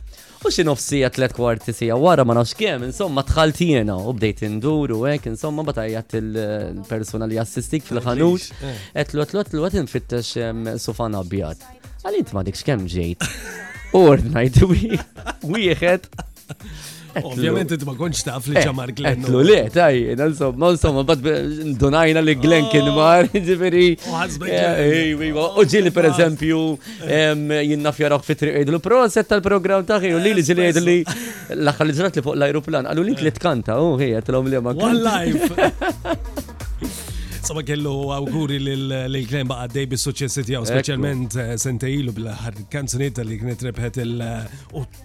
U 0.42 0.50
xi 0.50 0.64
nofsija 0.66 1.06
tlet 1.14 1.30
kwarti 1.36 1.70
sija 1.70 1.94
wara 1.94 2.24
ma 2.26 2.34
nafx 2.34 2.56
kemm, 2.58 2.88
insomma 2.88 3.22
tħalt 3.22 3.60
jiena 3.62 3.94
u 3.94 4.10
bdejt 4.16 4.42
indur 4.48 4.90
u 4.90 4.98
hekk, 5.06 5.28
insomma 5.30 5.62
batajjat 5.68 6.16
il 6.18 6.32
eh, 6.34 6.64
personali 6.88 7.38
assistik 7.38 7.86
fil-ħanut. 7.86 8.50
Eh. 8.66 8.74
Etlu 9.04 9.22
etlu 9.22 9.44
etlu 9.46 9.62
qed 9.68 9.78
infittex 9.84 10.34
sufan 10.82 11.14
abjad. 11.22 11.62
Għalint 12.02 12.32
ma 12.34 12.42
dik 12.42 12.56
xkem 12.58 12.86
ġejt. 12.90 13.26
Ordnajt 13.94 14.56
u 14.66 14.70
wieħed. 14.72 16.08
Ovvijament 17.22 17.74
inti 17.76 17.84
ma 17.86 17.92
konċ 17.94 18.22
taf 18.26 18.46
li 18.48 18.56
ġamar 18.56 18.90
eh, 18.90 18.94
Glenn. 18.96 19.26
Lu 19.30 19.42
li, 19.44 19.58
taj, 19.72 19.98
insomma, 20.16 20.70
insomma, 20.74 21.02
bad 21.06 21.20
donajna 21.78 22.22
li 22.24 22.34
Glenn 22.40 22.66
kien 22.72 22.88
oh. 22.88 22.96
mar, 22.98 23.28
ġifiri. 23.48 23.86
Oh, 24.08 24.18
eh, 24.48 25.12
eh, 25.12 25.40
Uġili 25.62 25.92
oh, 25.92 25.94
per 25.98 26.08
eżempju, 26.10 26.62
jinnaf 27.68 28.00
jaraw 28.02 28.18
fitri 28.26 28.54
għedlu 28.62 28.80
pro 28.82 29.02
proset 29.04 29.28
tal-program 29.30 29.84
taħi, 29.86 30.14
u 30.16 30.24
li 30.24 30.34
li 30.38 30.46
ġili 30.50 30.70
għedli 30.70 30.96
laħħal 31.60 31.92
li 31.92 31.98
ġrat 32.00 32.18
li 32.22 32.26
fuq 32.26 32.38
l-aeroplan, 32.40 32.90
għallu 32.90 33.06
li 33.10 33.18
li 33.28 33.36
tkanta, 33.38 33.78
u 33.84 33.94
għijet 34.00 34.32
l 34.32 34.42
li 34.48 34.64
ma. 34.70 34.74
One 34.80 35.02
life! 35.06 36.40
Sama 37.52 37.66
kellu 37.68 37.90
auguri 38.16 38.54
l-klem 39.14 39.50
baqa 39.50 39.66
dej 39.72 39.82
bis 39.92 40.06
suċessi 40.08 40.44
tijaw, 40.48 40.64
specialment 40.68 41.34
eh, 41.42 41.50
sente 41.60 41.90
ilu 41.96 42.14
bil-ħar 42.16 42.56
kanzunetta 42.72 43.26
li 43.28 43.36
kienet 43.42 43.66
rebħet 43.68 43.98
il- 44.06 44.24
eh, 44.24 44.56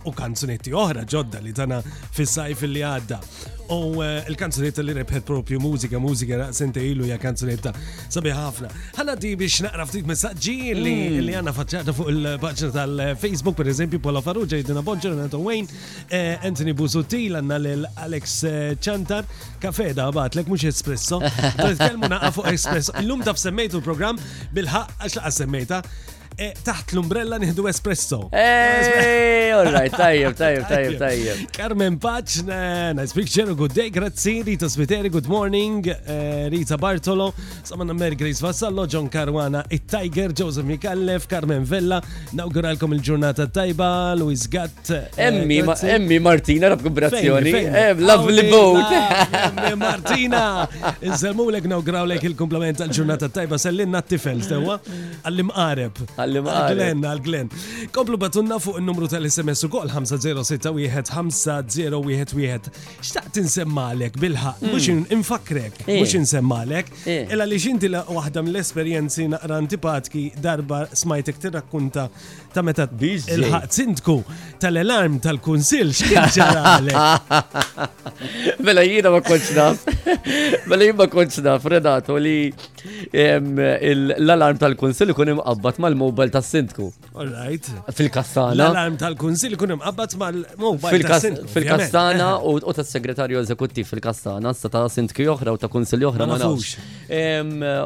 u 0.07 0.13
kanzunetti 0.15 0.71
oħra 0.83 1.03
ġodda 1.13 1.41
li 1.43 1.51
tana 1.60 1.81
fis-sajf 1.91 2.67
li 2.71 2.86
għadda. 2.88 3.19
U 3.67 3.99
eh, 4.01 4.23
il-kanzunetta 4.32 4.82
li 4.84 4.93
rebħet 4.95 5.25
propju 5.27 5.60
mużika, 5.60 5.99
mużika 5.99 6.38
raqsente 6.39 6.84
ilu 6.88 7.06
ja 7.10 7.17
kanzunetta 7.19 7.73
sabi 8.10 8.32
ħafna. 8.32 8.69
Ħana 8.95 9.15
di 9.19 9.34
biex 9.39 9.60
naqraf 9.65 9.91
tit 9.91 10.08
messagġi 10.08 10.56
mm. 10.71 11.19
li 11.27 11.36
għanna 11.36 11.53
faċċata 11.58 11.95
fuq 11.97 12.12
il 12.13 12.30
pagġna 12.43 12.71
tal-Facebook, 12.77 13.58
per 13.60 13.71
eżempju, 13.73 13.99
Pola 14.03 14.21
Farrugia, 14.23 14.60
Idina 14.62 14.84
Bonġer, 14.88 15.17
Nato 15.19 15.41
Wayne, 15.43 15.67
eh, 16.08 16.38
Anthony 16.47 16.71
l 16.77 17.39
għanna 17.39 17.60
l-Alex 17.60 18.38
eh, 18.43 18.77
Chantar, 18.82 19.25
da 19.62 19.71
għabat, 20.08 20.38
l-ek 20.38 20.47
mux 20.47 20.63
espresso, 20.63 21.19
t-kelmu 21.62 22.08
naqqa 22.12 22.32
fuq 22.38 22.53
espresso. 22.53 22.95
Il-lum 23.01 23.23
taf 23.25 23.39
semmejtu 23.41 23.82
l-program 23.82 24.17
bil-ħaq 24.56 25.01
għax 25.08 25.19
laqqa 25.19 25.36
semmejta. 25.43 25.84
E, 26.38 26.52
taħt 26.62 26.91
l-umbrella 26.93 27.39
nieħdu 27.41 27.63
espresso. 27.65 28.17
Ej, 28.30 28.36
eh, 28.38 29.56
alright, 29.58 29.89
tajjeb, 29.97 30.36
tajjeb, 30.38 30.67
tajjeb, 30.69 30.97
tajjeb. 31.02 31.39
Carmen 31.56 31.95
Paċ, 31.97 32.36
nice 32.93 33.15
picture, 33.17 33.56
good 33.58 33.73
day, 33.73 33.88
grazzi, 33.89 34.36
Rita 34.45 34.69
Sviteri, 34.69 35.10
good 35.10 35.26
morning, 35.26 35.80
eh, 36.06 36.45
Rita 36.54 36.78
Bartolo, 36.78 37.32
Samanna 37.65 37.95
Mer 37.97 38.13
Grace 38.13 38.39
Vassallo, 38.45 38.86
John 38.86 39.10
Caruana, 39.10 39.63
it-Tiger, 39.67 40.30
e 40.30 40.34
Joseph 40.38 40.67
Mikallef, 40.67 41.26
Carmen 41.26 41.63
Vella, 41.65 41.97
nawguralkom 42.38 42.93
il-ġurnata 42.93 43.47
tajba, 43.50 43.89
Luis 44.21 44.45
Gatt. 44.47 44.91
Eh, 44.93 45.32
Emmi, 45.32 45.63
Emmi 45.89 46.19
Martina, 46.21 46.67
rab 46.76 46.84
kumbrazzjoni. 46.86 47.56
Lovely 47.97 48.45
boat. 48.54 49.34
Emmi 49.56 49.73
Martina, 49.82 50.45
izzelmulek 51.02 51.65
nawgrawlek 51.73 52.30
il-komplement 52.30 52.86
għal-ġurnata 52.86 53.34
tajba, 53.41 53.58
sellin 53.65 53.97
t-tifel, 54.04 54.45
stewa, 54.52 54.78
għall-imqareb 55.26 56.06
li 56.32 56.40
ma. 56.46 56.56
Glenn, 56.72 57.04
għal 57.06 57.22
Glenn. 57.24 57.50
Komplu 57.96 58.18
batunna 58.20 58.58
fuq 58.62 58.78
il-numru 58.82 59.08
tal-SMS 59.12 59.62
u 59.68 59.70
kol 59.74 59.88
506-1501-1. 59.94 62.63
Xtaqt 63.04 63.34
insemmalek 63.44 64.13
bilħaq, 64.22 64.58
mux 64.72 64.84
hmm. 64.90 65.04
infakrek, 65.18 65.74
eh. 65.86 65.90
mux 66.00 66.12
insemmalek. 66.20 66.88
Illa 67.08 67.44
eh. 67.44 67.46
li 67.52 67.58
xinti 67.63 67.88
waħda 67.92 68.40
mill-esperienzi 68.48 69.24
naqra 69.36 69.54
antipatki 69.63 70.24
darba 70.44 70.80
smajtek 70.94 71.38
tirrakkunta 71.48 72.04
ta' 72.58 72.63
meta 72.66 72.86
il-ħaq 72.98 73.66
sindku 73.72 74.18
tal-alarm 74.63 75.13
tal-kunsil 75.24 75.88
xkien 75.96 76.28
Mela 78.68 78.82
jina 78.84 79.08
ma 79.13 79.20
konċ 79.24 79.48
naf. 79.56 79.84
Mela 80.70 80.84
jina 80.88 80.98
ma 81.04 81.08
konċ 81.12 81.42
naf, 81.46 81.62
redato 81.72 82.16
li 82.22 82.40
l-alarm 83.18 84.58
tal-kunsil 84.62 85.10
kun 85.16 85.28
imqabbat 85.36 85.76
mal-mobil 85.84 86.16
qabel 86.17 86.32
tas 86.34 86.47
sindku. 86.53 86.88
All 87.15 87.30
right. 87.32 87.65
Fil-kastana. 87.97 88.56
L-alarm 88.58 88.95
tal-kunsil 89.01 89.56
kun 89.60 89.69
imqabbad 89.75 90.15
mal-mobile. 90.21 91.17
Fil-kastana 91.53 92.30
u 92.49 92.73
tas 92.77 92.91
segretarju 92.95 93.41
eżekuttiv 93.41 93.86
fil-kastana, 93.91 94.53
sta 94.58 94.69
ta' 94.73 94.86
sindki 94.93 95.27
oħra 95.34 95.53
u 95.56 95.60
ta' 95.62 95.69
kunsil 95.73 96.06
oħra 96.10 96.27
ma 96.30 96.39
nafx. 96.41 96.75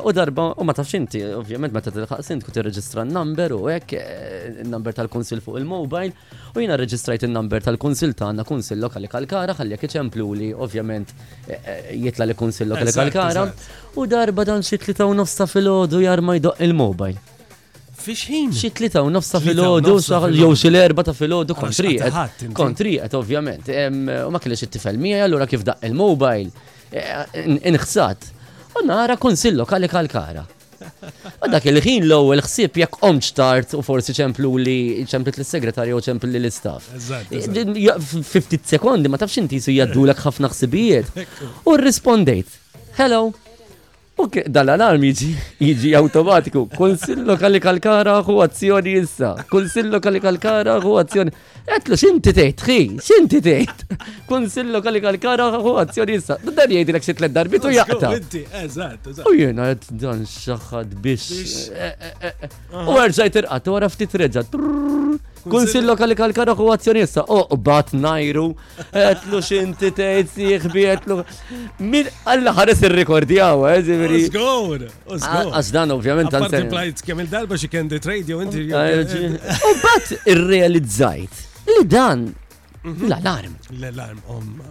U 0.08 0.14
darba, 0.18 0.48
u 0.62 0.68
ma 0.68 0.76
tafx 0.78 0.96
inti, 1.00 1.24
ovvjament 1.42 1.76
meta 1.78 1.94
tilħaq 1.96 2.24
sindku 2.28 2.56
tirreġistra 2.56 3.04
n-number 3.06 3.56
u 3.58 3.66
hekk 3.72 3.96
eh, 4.00 4.64
n-number 4.66 4.96
tal-kunsil 5.00 5.44
fuq 5.44 5.60
il-mobile 5.62 6.40
u 6.56 6.60
jiena 6.64 6.80
reġistrajt 6.82 7.26
in-number 7.28 7.64
tal-kunsil 7.68 8.16
tagħna 8.22 8.46
kunsil 8.48 8.82
lokali 8.84 9.10
kalkara 9.12 9.56
ħalli 9.60 9.78
jekk 9.78 9.88
iċemplu 9.94 10.28
li 10.42 10.50
ovvjament 10.54 11.12
eh, 11.48 11.58
eh, 11.58 11.90
jitla 12.06 12.28
li 12.30 12.36
kunsil 12.40 12.72
lokali 12.72 12.94
kalkara 12.98 13.48
u 14.00 14.08
darba 14.14 14.46
dan 14.48 14.64
xi 14.66 14.82
ta' 14.92 15.08
u 15.10 15.16
nofsa 15.18 15.48
fil-ħodu 15.50 16.04
jar 16.06 16.20
ma 16.26 16.36
jdoq 16.40 16.60
il-mobile. 16.68 17.31
Fiex 18.02 18.24
ħin? 18.32 18.50
Xi 18.58 18.72
tlieta 18.80 19.04
u 19.06 19.12
nofsa 19.14 19.42
fil-ħodu, 19.44 19.94
jew 20.40 20.52
xi 20.60 20.70
l-erba 20.72 21.06
ta' 21.08 21.14
filgħodu 21.18 21.56
kontri, 21.58 21.98
Kontriqet 22.58 23.18
ovvjament. 23.20 23.70
U 24.26 24.32
ma 24.34 24.42
xie 24.42 24.58
it-tifel 24.68 24.98
mija, 25.02 25.24
allura 25.28 25.48
kif 25.50 25.64
daq 25.68 25.86
il-mobile 25.88 26.50
e, 26.90 27.06
inħsat. 27.72 28.32
U 28.80 28.84
nara 28.88 29.18
konsillo 29.22 29.66
kalli 29.70 29.90
kalkara. 29.92 30.48
U 31.42 31.48
dak 31.52 31.68
il-ħin 31.70 32.08
l-ewwel 32.08 32.42
ħsieb 32.48 32.80
jekk 32.82 33.04
omx 33.10 33.36
tard 33.38 33.76
u 33.78 33.84
forsi 33.86 34.16
ċemplu 34.18 34.50
li 34.66 34.80
ċemplit 35.12 35.38
l-segretarju 35.42 36.00
u 36.02 36.04
ċemplu 36.08 36.32
l-istaff. 36.40 36.90
50 37.30 38.74
sekondi 38.74 39.12
ma 39.14 39.20
tafx 39.22 39.42
inti 39.44 39.62
jgħaddulek 39.62 40.24
ħafna 40.26 40.50
ħsibijiet. 40.54 41.24
U 41.70 41.78
rrispondejt. 41.78 42.58
Hello, 42.98 43.30
Ok, 44.22 44.44
dal-alarm 44.54 45.02
jiġi 45.08 45.30
jiġi 45.66 45.90
automatiku. 45.98 46.68
Kunsill 46.78 47.24
lokali 47.26 47.58
kalkara 47.64 48.20
hu 48.28 48.36
azzjoni 48.46 48.94
issa. 49.00 49.32
Kunsill 49.50 49.90
lokali 49.96 50.22
kalkara 50.22 50.76
hu 50.84 50.94
azzjoni. 51.02 51.34
Etlu, 51.66 51.98
xinti 51.98 52.34
tejt, 52.38 52.62
xi, 52.62 52.78
xinti 53.02 53.42
tejt. 53.48 53.82
Kunsill 54.30 54.70
lokali 54.76 55.02
kalkara 55.02 55.48
hu 55.64 55.74
azzjoni 55.82 56.20
jissa. 56.20 56.38
Dan 56.46 56.70
jgħidi 56.70 56.94
l-ek 56.96 57.08
xitlet 57.10 57.34
darbi 57.34 57.62
tu 57.66 57.74
jaqta. 57.74 58.14
U 59.26 59.36
jena 59.40 59.72
għed 59.74 59.90
dan 60.04 60.22
xaħad 60.36 60.94
biex. 61.02 61.70
U 62.78 63.02
għarġajt 63.02 63.46
irqat, 63.46 63.74
u 63.74 63.80
għara 63.80 63.90
ftit 63.96 64.20
reġat. 64.22 64.54
Kunsil 65.50 65.88
lokali 65.88 66.16
kalkara 66.16 66.54
u 66.56 66.72
azzjonista, 66.74 67.24
oh, 67.28 67.50
bat 67.58 67.94
najru, 67.98 68.50
għetlu 68.94 69.40
xinti 69.42 69.90
tejt 69.98 70.34
siħbi, 70.36 70.84
għetlu. 70.94 71.18
Min 71.82 72.10
għalla 72.30 72.54
ħares 72.60 72.84
il-rekordi 72.86 73.40
għaw, 73.42 73.66
eżivri. 73.74 74.24
Użgur, 74.28 74.86
użgur. 75.16 75.52
Għazdan, 75.58 75.96
ovvjament, 75.98 76.36
għan 76.38 76.48
sen. 76.54 76.70
Għazdan, 76.70 77.06
kemm 77.08 77.24
il-darba 77.26 77.58
xie 77.58 77.72
kendi 77.74 78.02
trade 78.04 78.34
jew 78.34 78.44
inti. 78.46 78.68
U 79.70 79.74
bat 79.82 80.14
irrealizzajt 80.30 81.44
li 81.74 81.86
dan 81.90 82.30
mhm. 82.86 83.10
l-alarm. 83.10 83.58
L-alarm, 83.82 84.22
omma 84.38 84.70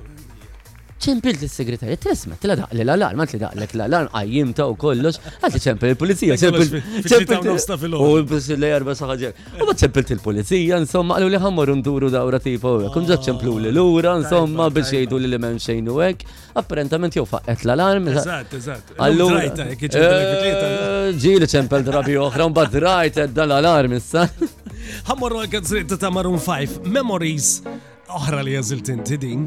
ċempil 1.00 1.38
il-segretarja, 1.40 1.96
t-la 1.96 2.54
daq 2.60 2.72
l-alarm, 2.76 3.16
ma 3.16 3.24
tila 3.28 3.48
daq 3.56 3.72
l-alarm, 3.78 4.10
għajjimta 4.20 4.66
u 4.68 4.74
kollox, 4.78 5.18
għazli 5.40 5.62
ċempil 5.64 5.92
il-polizija, 5.94 6.36
ċempil. 6.40 7.94
U 7.96 8.10
bis 8.28 8.48
l-erba 8.52 8.94
saħġer. 8.98 9.38
U 9.62 9.68
ma 9.70 9.76
ċempil 9.80 10.12
il-polizija, 10.18 10.78
insomma, 10.84 11.16
għallu 11.16 11.32
li 11.32 11.40
ħammar 11.40 11.72
nduru 11.80 12.10
dawra 12.12 12.40
tipo, 12.44 12.74
kun 12.92 13.08
ġa 13.08 13.16
ċemplu 13.24 13.56
l-ura, 13.70 14.14
insomma, 14.20 14.68
biex 14.74 14.92
jgħidu 14.92 15.20
li 15.24 15.30
l-mem 15.32 15.56
xejn 15.64 15.88
u 15.88 15.96
għek, 16.04 16.26
apparentament 16.60 17.16
jow 17.16 17.24
faqqet 17.30 17.64
l-alarm. 17.70 18.12
Eżat, 18.14 18.54
eżat. 18.60 18.94
Għallu. 19.00 19.28
Ġili 21.20 21.48
ċempil 21.48 21.88
drabi 21.88 22.18
oħra, 22.28 22.44
un 22.50 22.56
bad 22.56 22.76
rajt 22.84 23.22
edda 23.24 23.48
l-alarm, 23.48 23.96
issa. 23.96 24.28
Ħammar 25.08 25.34
għal 25.40 25.96
ta' 25.96 26.08
Maroon 26.12 26.38
5, 26.42 26.82
Memories, 26.92 27.60
oħra 28.20 28.40
li 28.44 28.56
jazilt 28.58 28.88
inti 28.92 29.18
din. 29.24 29.46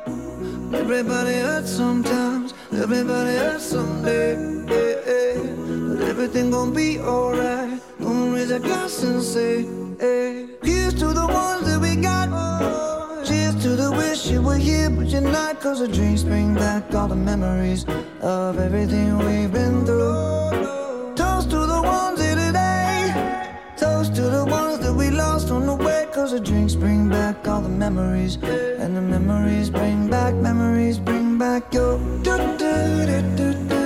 Everybody 0.73 1.33
hurts 1.33 1.69
sometimes, 1.69 2.53
everybody 2.71 3.35
hurts 3.35 3.65
someday. 3.65 4.35
Hey, 4.67 4.95
hey. 5.05 5.53
But 5.57 6.01
everything 6.07 6.49
gon' 6.49 6.73
be 6.73 6.97
alright. 6.99 7.81
Gonna 8.01 8.31
raise 8.33 8.51
a 8.51 8.59
glass 8.59 9.03
and 9.03 9.21
say, 9.21 9.63
hey. 9.99 10.47
Here's 10.63 10.93
to 10.95 11.07
the 11.07 11.27
ones 11.27 11.67
that 11.67 11.79
we 11.81 11.97
got. 11.97 12.29
Oh, 12.31 13.21
cheers 13.25 13.55
to 13.63 13.69
the 13.75 13.91
wish 13.91 14.27
you 14.31 14.41
were 14.41 14.55
here, 14.55 14.89
but 14.89 15.07
you're 15.07 15.19
not. 15.39 15.59
Cause 15.59 15.79
the 15.79 15.89
dreams 15.89 16.23
bring 16.23 16.55
back 16.55 16.95
all 16.95 17.09
the 17.09 17.17
memories 17.17 17.83
of 18.21 18.57
everything 18.57 19.17
we've 19.19 19.51
been 19.51 19.85
through. 19.85 21.15
Toast 21.15 21.49
to 21.49 21.59
the 21.65 21.81
ones 21.81 22.21
here 22.23 22.35
today. 22.35 23.53
Toast 23.75 24.15
to 24.15 24.21
the 24.21 24.45
ones 24.45 24.79
that 24.79 24.93
we 24.93 25.09
lost 25.09 25.51
on 25.51 25.65
the 25.65 25.75
Cause 26.21 26.29
the 26.33 26.39
drinks 26.39 26.75
bring 26.75 27.09
back 27.09 27.47
all 27.47 27.61
the 27.61 27.67
memories. 27.67 28.35
And 28.35 28.95
the 28.95 29.01
memories 29.01 29.71
bring 29.71 30.07
back, 30.07 30.35
memories 30.35 30.99
bring 30.99 31.39
back 31.39 31.73
your. 31.73 31.97
Do, 32.21 32.37
do, 32.37 32.57
do, 32.59 33.21
do, 33.35 33.53
do. 33.67 33.80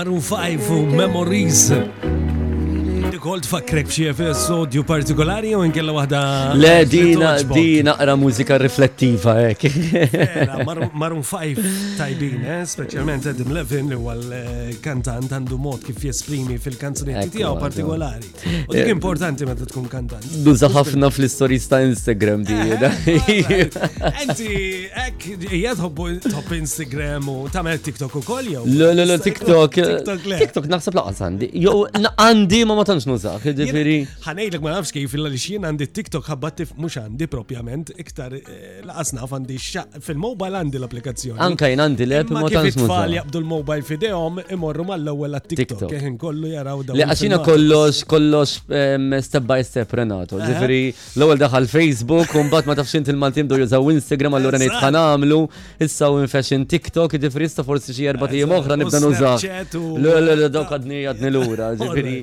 Maroon 0.00 0.22
5, 0.22 0.92
Memories. 0.94 1.70
Gold 3.20 3.44
fakrek 3.44 3.84
b'xie 3.84 4.12
fil 4.16 4.84
partikolari 4.88 5.50
u 5.54 5.60
nkella 5.68 5.92
wahda. 5.92 6.20
Le, 6.56 6.84
dina, 6.88 7.34
dina 7.42 7.92
naqra 7.92 8.14
mużika 8.16 8.56
riflettiva, 8.58 9.34
ek. 9.50 9.66
Marun 10.96 11.20
5 11.22 11.58
tajbin, 11.98 12.38
eh, 12.48 12.62
specialment 12.66 13.26
Adam 13.28 13.52
Levin 13.52 13.90
li 13.92 13.98
għal 13.98 14.32
eh, 14.32 14.70
kantant 14.84 15.28
għandu 15.32 15.58
mod 15.60 15.84
kif 15.84 15.98
jesprimi 16.08 16.56
fil-kanzunetti 16.56 17.34
tijaw 17.36 17.58
partikolari. 17.60 18.30
U 18.70 18.72
dik 18.72 18.86
eh, 18.86 18.88
importanti 18.94 19.44
meta 19.44 19.68
tkun 19.68 19.90
kantant. 19.92 20.24
Duża 20.46 20.72
ħafna 20.72 21.12
fl-istories 21.12 21.68
ta' 21.68 21.82
Instagram 21.84 22.48
di. 22.48 22.56
Eh, 22.56 23.52
Enti, 24.24 24.54
ek, 25.04 25.28
jadħobbu 25.60 26.08
top 26.30 26.54
Instagram 26.56 27.28
u 27.28 27.36
tamel 27.52 27.82
TikTok 27.84 28.16
u 28.16 28.24
koll 28.24 28.48
jow. 28.56 28.64
Le, 28.64 28.94
le, 28.96 29.04
le, 29.04 29.20
TikTok. 29.28 29.76
TikTok 30.40 30.72
naħseb 30.72 30.96
laqas 30.96 31.20
għandi. 31.28 31.52
Jow, 31.66 31.84
għandi 32.00 32.64
ma 32.64 32.80
ma 32.80 32.88
tantx 32.88 33.09
snużax, 33.18 33.52
ġifiri. 33.58 33.96
Ħanejlek 34.24 34.62
ma 34.64 34.72
nafx 34.74 34.92
kif 34.94 35.14
il 35.16 35.28
xien 35.38 35.64
għandi 35.66 35.88
TikTok 35.96 36.26
ħabbatti 36.28 36.66
mux 36.80 36.98
għandi 37.00 37.26
propjament 37.32 37.92
iktar 38.02 38.34
eh, 38.36 38.80
laqasnaf 38.86 39.34
għandi 39.38 39.56
fil-mobile 40.04 40.60
għandi 40.60 40.78
l-applikazzjoni. 40.80 41.40
Anka 41.44 41.70
jien 41.70 41.82
għandi 41.84 42.06
l-app 42.06 42.32
ma 42.34 42.44
tanz 42.52 42.78
mux. 42.78 42.86
Tfal 42.86 43.16
jaqbdu 43.16 43.42
l-mobile 43.42 43.86
fidejhom 43.88 44.40
imorru 44.56 44.86
mal-ewwel 44.90 45.38
għat-TikTok. 45.40 45.86
Kien 45.90 46.18
kollu 46.22 46.52
jaraw 46.52 46.84
dawn. 46.88 47.00
Għaxina 47.06 47.40
kollox 47.46 48.02
kollox 48.10 48.62
step 49.26 49.48
by 49.50 49.60
step 49.66 49.94
Renato. 50.00 50.38
Eh? 50.38 50.50
Ġifiri 50.50 50.80
l-ewwel 51.18 51.40
daħal 51.42 51.68
Facebook 51.70 52.36
u 52.40 52.44
mbagħad 52.48 52.70
ma 52.70 52.78
tafx 52.78 53.00
inti 53.00 53.14
l-maltim 53.14 53.50
do 53.50 53.58
jużaw 53.60 53.90
Instagram 53.96 54.36
allura 54.38 54.60
ngħid 54.60 54.76
ħanamlu, 54.80 55.40
issa 55.82 56.08
u 56.12 56.20
infexxin 56.22 56.66
TikTok, 56.70 57.18
ġifiri 57.20 57.50
sta 57.50 57.64
forsi 57.66 57.94
xi 57.96 58.08
erba' 58.12 58.30
oħra 58.60 58.78
nibda 58.80 59.00
nużaw. 59.02 59.36
L-dawk 60.00 60.74
għadni 60.76 61.04
għadni 61.10 61.30
l-ura, 61.32 61.72
ġifiri 61.80 62.16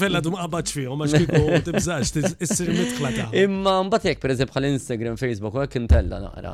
fella 0.00 0.20
dum 0.24 0.36
qabbaċ 0.38 0.72
fiju, 0.76 0.96
ma 0.98 1.06
xkiku 1.10 1.48
tibżax, 1.66 2.12
issir 2.44 2.70
mitklata. 2.74 3.26
Imma 3.42 3.76
mbatek, 3.88 4.20
per 4.22 4.32
eżempju, 4.34 4.56
għal-Instagram, 4.60 5.18
Facebook, 5.20 5.56
għak 5.58 5.76
intella 5.80 6.20
naqra 6.22 6.52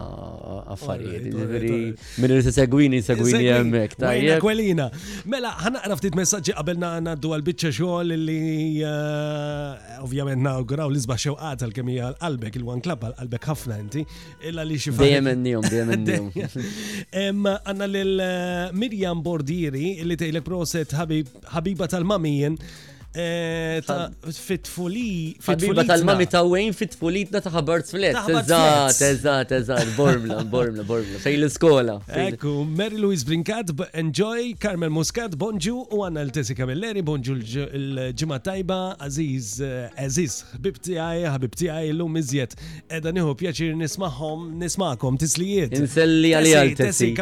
affarijiet. 0.75 1.29
Jiġifieri 1.31 1.79
minn 2.23 2.35
irti 2.39 2.55
segwini, 2.57 3.03
segwini 3.07 3.45
jemmek. 3.49 3.97
Tajja, 4.01 4.39
kwelina. 4.43 4.89
Mela, 5.33 5.53
ħana 5.63 5.83
għaraf 5.85 6.03
tit 6.07 6.19
messagġi 6.19 6.55
qabelna 6.59 6.95
għanaddu 6.99 7.35
għal-bicċa 7.37 7.75
xogħol 7.79 8.15
li 8.29 8.85
eh, 8.85 9.95
ovvjament 10.05 10.43
nawguraw 10.47 10.91
l-izba 10.93 11.17
xewqat 11.21 11.65
għal-kemija 11.67 12.09
għal-qalbek, 12.11 12.59
il-One 12.63 12.85
Club 12.85 13.07
għal-qalbek 13.11 13.49
ħafna 13.51 13.81
inti, 13.85 14.05
illa 14.51 14.65
li 14.67 14.81
xifra. 14.81 15.05
Dejjem 15.05 15.31
ennijom, 15.35 15.69
dejjem 15.71 15.95
ennijom. 15.99 16.33
Għanna 17.55 17.87
l-Mirjam 17.91 19.21
eh, 19.21 19.25
Bordiri, 19.29 19.91
li 20.07 20.17
tejlek 20.21 20.45
proset 20.47 20.95
ħabiba 20.95 21.89
tal-mamijen, 21.91 22.57
Eh, 23.16 23.81
Fit-tfuli. 24.46 25.38
Fil-biba 25.40 25.85
tal-mami 25.87 26.27
ta' 26.27 26.40
Wayne 26.42 26.74
fit 26.74 26.96
ta' 27.31 27.50
ħabart 27.55 27.87
flet. 27.94 28.16
Eżat, 28.16 28.98
eżat, 29.07 29.53
eżat. 29.55 29.88
Bormla, 29.96 30.40
bormla, 30.50 30.83
bormla. 30.88 31.20
Fej 31.22 31.38
l-iskola. 31.38 32.00
Ekku, 32.24 32.64
Mary 32.64 32.98
Louise 32.98 33.22
Brinkat, 33.29 33.70
Enjoy, 34.03 34.55
Carmel 34.59 34.90
Muscat, 34.90 35.37
Bonġu 35.38 35.77
u 35.94 36.03
għanna 36.03 36.24
l-Tesi 36.27 36.57
Kamilleri, 36.59 37.05
Bonġu 37.07 37.37
l-ġimma 37.38 38.40
tajba, 38.42 38.81
Aziz, 39.07 39.61
eh, 39.62 39.87
Aziz, 40.09 40.40
ħbib 40.57 40.83
tijaj, 40.83 41.22
ħbib 41.37 41.57
tijaj, 41.61 41.92
l-lum 41.94 42.18
iżjed. 42.18 42.59
Edha 42.98 43.14
niħu 43.14 43.37
pjaċir 43.44 43.79
nismaħom, 43.79 44.48
nismaħkom, 44.64 45.20
tislijiet. 45.22 45.79
Nselli 45.85 46.35
għalli 46.40 46.57
għal-Tesi 46.64 47.12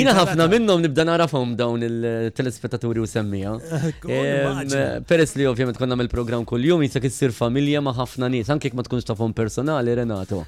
Jina 0.00 0.16
ħafna 0.16 0.48
minnom 0.56 0.80
nibda 0.86 1.04
narafom 1.04 1.52
dawn 1.60 1.84
il-telespettaturi 1.84 3.04
u 3.04 3.12
semmija. 3.18 3.58
Peress 5.12 5.36
li 5.36 5.41
li 5.42 5.46
ovvijament 5.46 5.78
konna 5.78 5.96
mill 5.98 6.08
program 6.10 6.44
kull-jum 6.46 6.82
jisak 6.86 7.04
issir 7.08 7.32
familja 7.34 7.80
ma' 7.82 7.92
ħafna 7.96 8.28
nis, 8.32 8.48
anke 8.52 8.70
ma 8.78 8.84
tkunx 8.86 9.06
tafhom 9.08 9.32
personali, 9.36 9.92
Renato. 9.98 10.42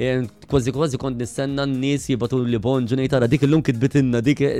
E, 0.00 0.24
kważi 0.50 0.72
kważi 0.72 0.98
kont 1.00 1.18
nistenna 1.20 1.66
n-nies 1.68 2.06
jibatu 2.10 2.38
li 2.48 2.58
bonġu 2.58 2.96
ngħid 2.98 3.14
ara 3.18 3.28
dik 3.30 3.44
lum 3.46 3.60
kitbitinna 3.66 4.22
dik 4.24 4.40
e, 4.42 4.50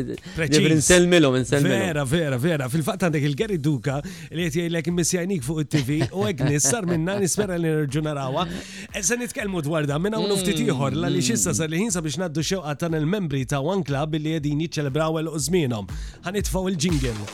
inselmilhom 0.71 1.39
inselmilhom. 1.41 1.81
Vera, 1.81 2.05
vera, 2.05 2.39
vera. 2.45 2.69
Fil-fatt 2.73 3.07
għandek 3.09 3.27
il 3.31 3.37
gerri 3.41 3.59
Duka 3.63 3.97
li 4.37 4.47
l-ek 4.69 4.91
immissjajnik 4.93 5.43
fuq 5.47 5.65
il 5.65 5.69
tv 5.77 5.99
u 6.13 6.27
għek 6.29 6.45
nissar 6.51 6.85
e, 6.85 6.93
minna 6.93 7.17
nispera 7.23 7.57
li 7.59 7.69
nerġu 7.73 8.05
narawa. 8.07 8.47
Se 9.01 9.17
nitkelmu 9.19 9.65
dwarda, 9.67 9.99
minna 9.99 10.21
minn 10.21 10.31
hawn 10.31 10.45
ftit 10.45 10.99
la 11.01 11.09
li 11.11 11.25
xissa 11.25 11.55
sar 11.57 11.71
li 11.73 11.83
jinsa 11.87 12.03
biex 12.05 12.21
naddu 12.23 12.45
xew 12.45 12.63
għatan 12.63 13.01
il-membri 13.01 13.43
ta' 13.49 13.63
One 13.65 13.83
Club 13.87 14.19
li 14.21 14.37
jedin 14.37 14.63
jitċelebraw 14.67 15.23
l-qżmienhom. 15.25 15.89
Għanitfaw 16.29 16.71
il-ġingel. 16.75 17.29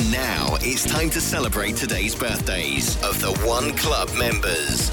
And 0.00 0.10
now 0.12 0.56
it's 0.62 0.82
time 0.86 1.10
to 1.10 1.20
celebrate 1.20 1.76
today's 1.76 2.14
birthdays 2.14 2.96
of 3.02 3.20
the 3.20 3.32
One 3.46 3.76
Club 3.76 4.08
members. 4.16 4.88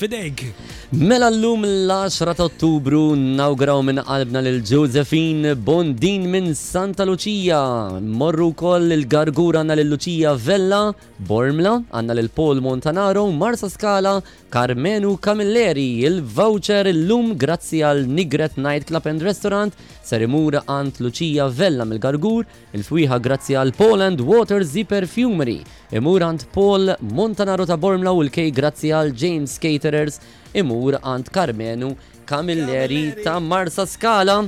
Videg. 0.00 0.52
Mela 0.94 1.26
l-lum 1.30 1.64
l-10 1.66 2.34
ta' 2.38 2.44
ottubru 2.46 3.00
nawgraw 3.18 3.80
minn 3.82 3.98
qalbna 4.06 4.38
lil 4.46 4.60
Josephine 4.62 5.56
Bondin 5.56 6.28
minn 6.30 6.54
Santa 6.54 7.02
Lucia. 7.04 7.62
Morru 8.00 8.54
koll 8.54 8.92
il-gargur 8.94 9.56
għanna 9.58 9.74
lil 9.80 9.88
Lucia 9.90 10.34
Vella, 10.36 10.94
Bormla, 11.26 11.72
għanna 11.90 12.14
lil 12.20 12.30
Paul 12.36 12.62
Montanaro, 12.62 13.24
Marsa 13.34 13.68
Scala, 13.68 14.22
Carmenu 14.48 15.16
Camilleri, 15.18 16.04
il-voucher 16.06 16.86
l-lum 16.92 17.34
grazzi 17.36 17.82
għal 17.82 18.04
Nigret 18.06 18.54
Night 18.56 18.86
Club 18.86 19.08
and 19.10 19.26
Restaurant, 19.26 19.74
Serimur 20.06 20.60
għant 20.68 21.02
Lucia 21.02 21.48
Vella 21.50 21.82
mill-gargur, 21.84 22.46
il-fwiħa 22.78 23.18
grazzi 23.26 23.58
għal 23.58 23.74
Poland 23.74 24.22
Water 24.22 24.62
Zi 24.62 24.86
Perfumery, 24.86 25.64
imur 25.90 26.22
għant 26.28 26.46
Paul 26.54 26.94
Montanaro 27.02 27.66
ta' 27.66 27.74
Bormla 27.76 28.14
u 28.14 28.22
l-kej 28.22 28.54
grazzi 28.54 28.94
għal 28.94 29.10
James 29.18 29.58
Caterers, 29.58 30.22
imur 30.60 30.96
għand 31.00 31.30
Karmenu 31.36 31.90
Kamilleri 32.26 33.02
ta' 33.22 33.36
Marsa 33.40 33.84
Skala. 33.86 34.38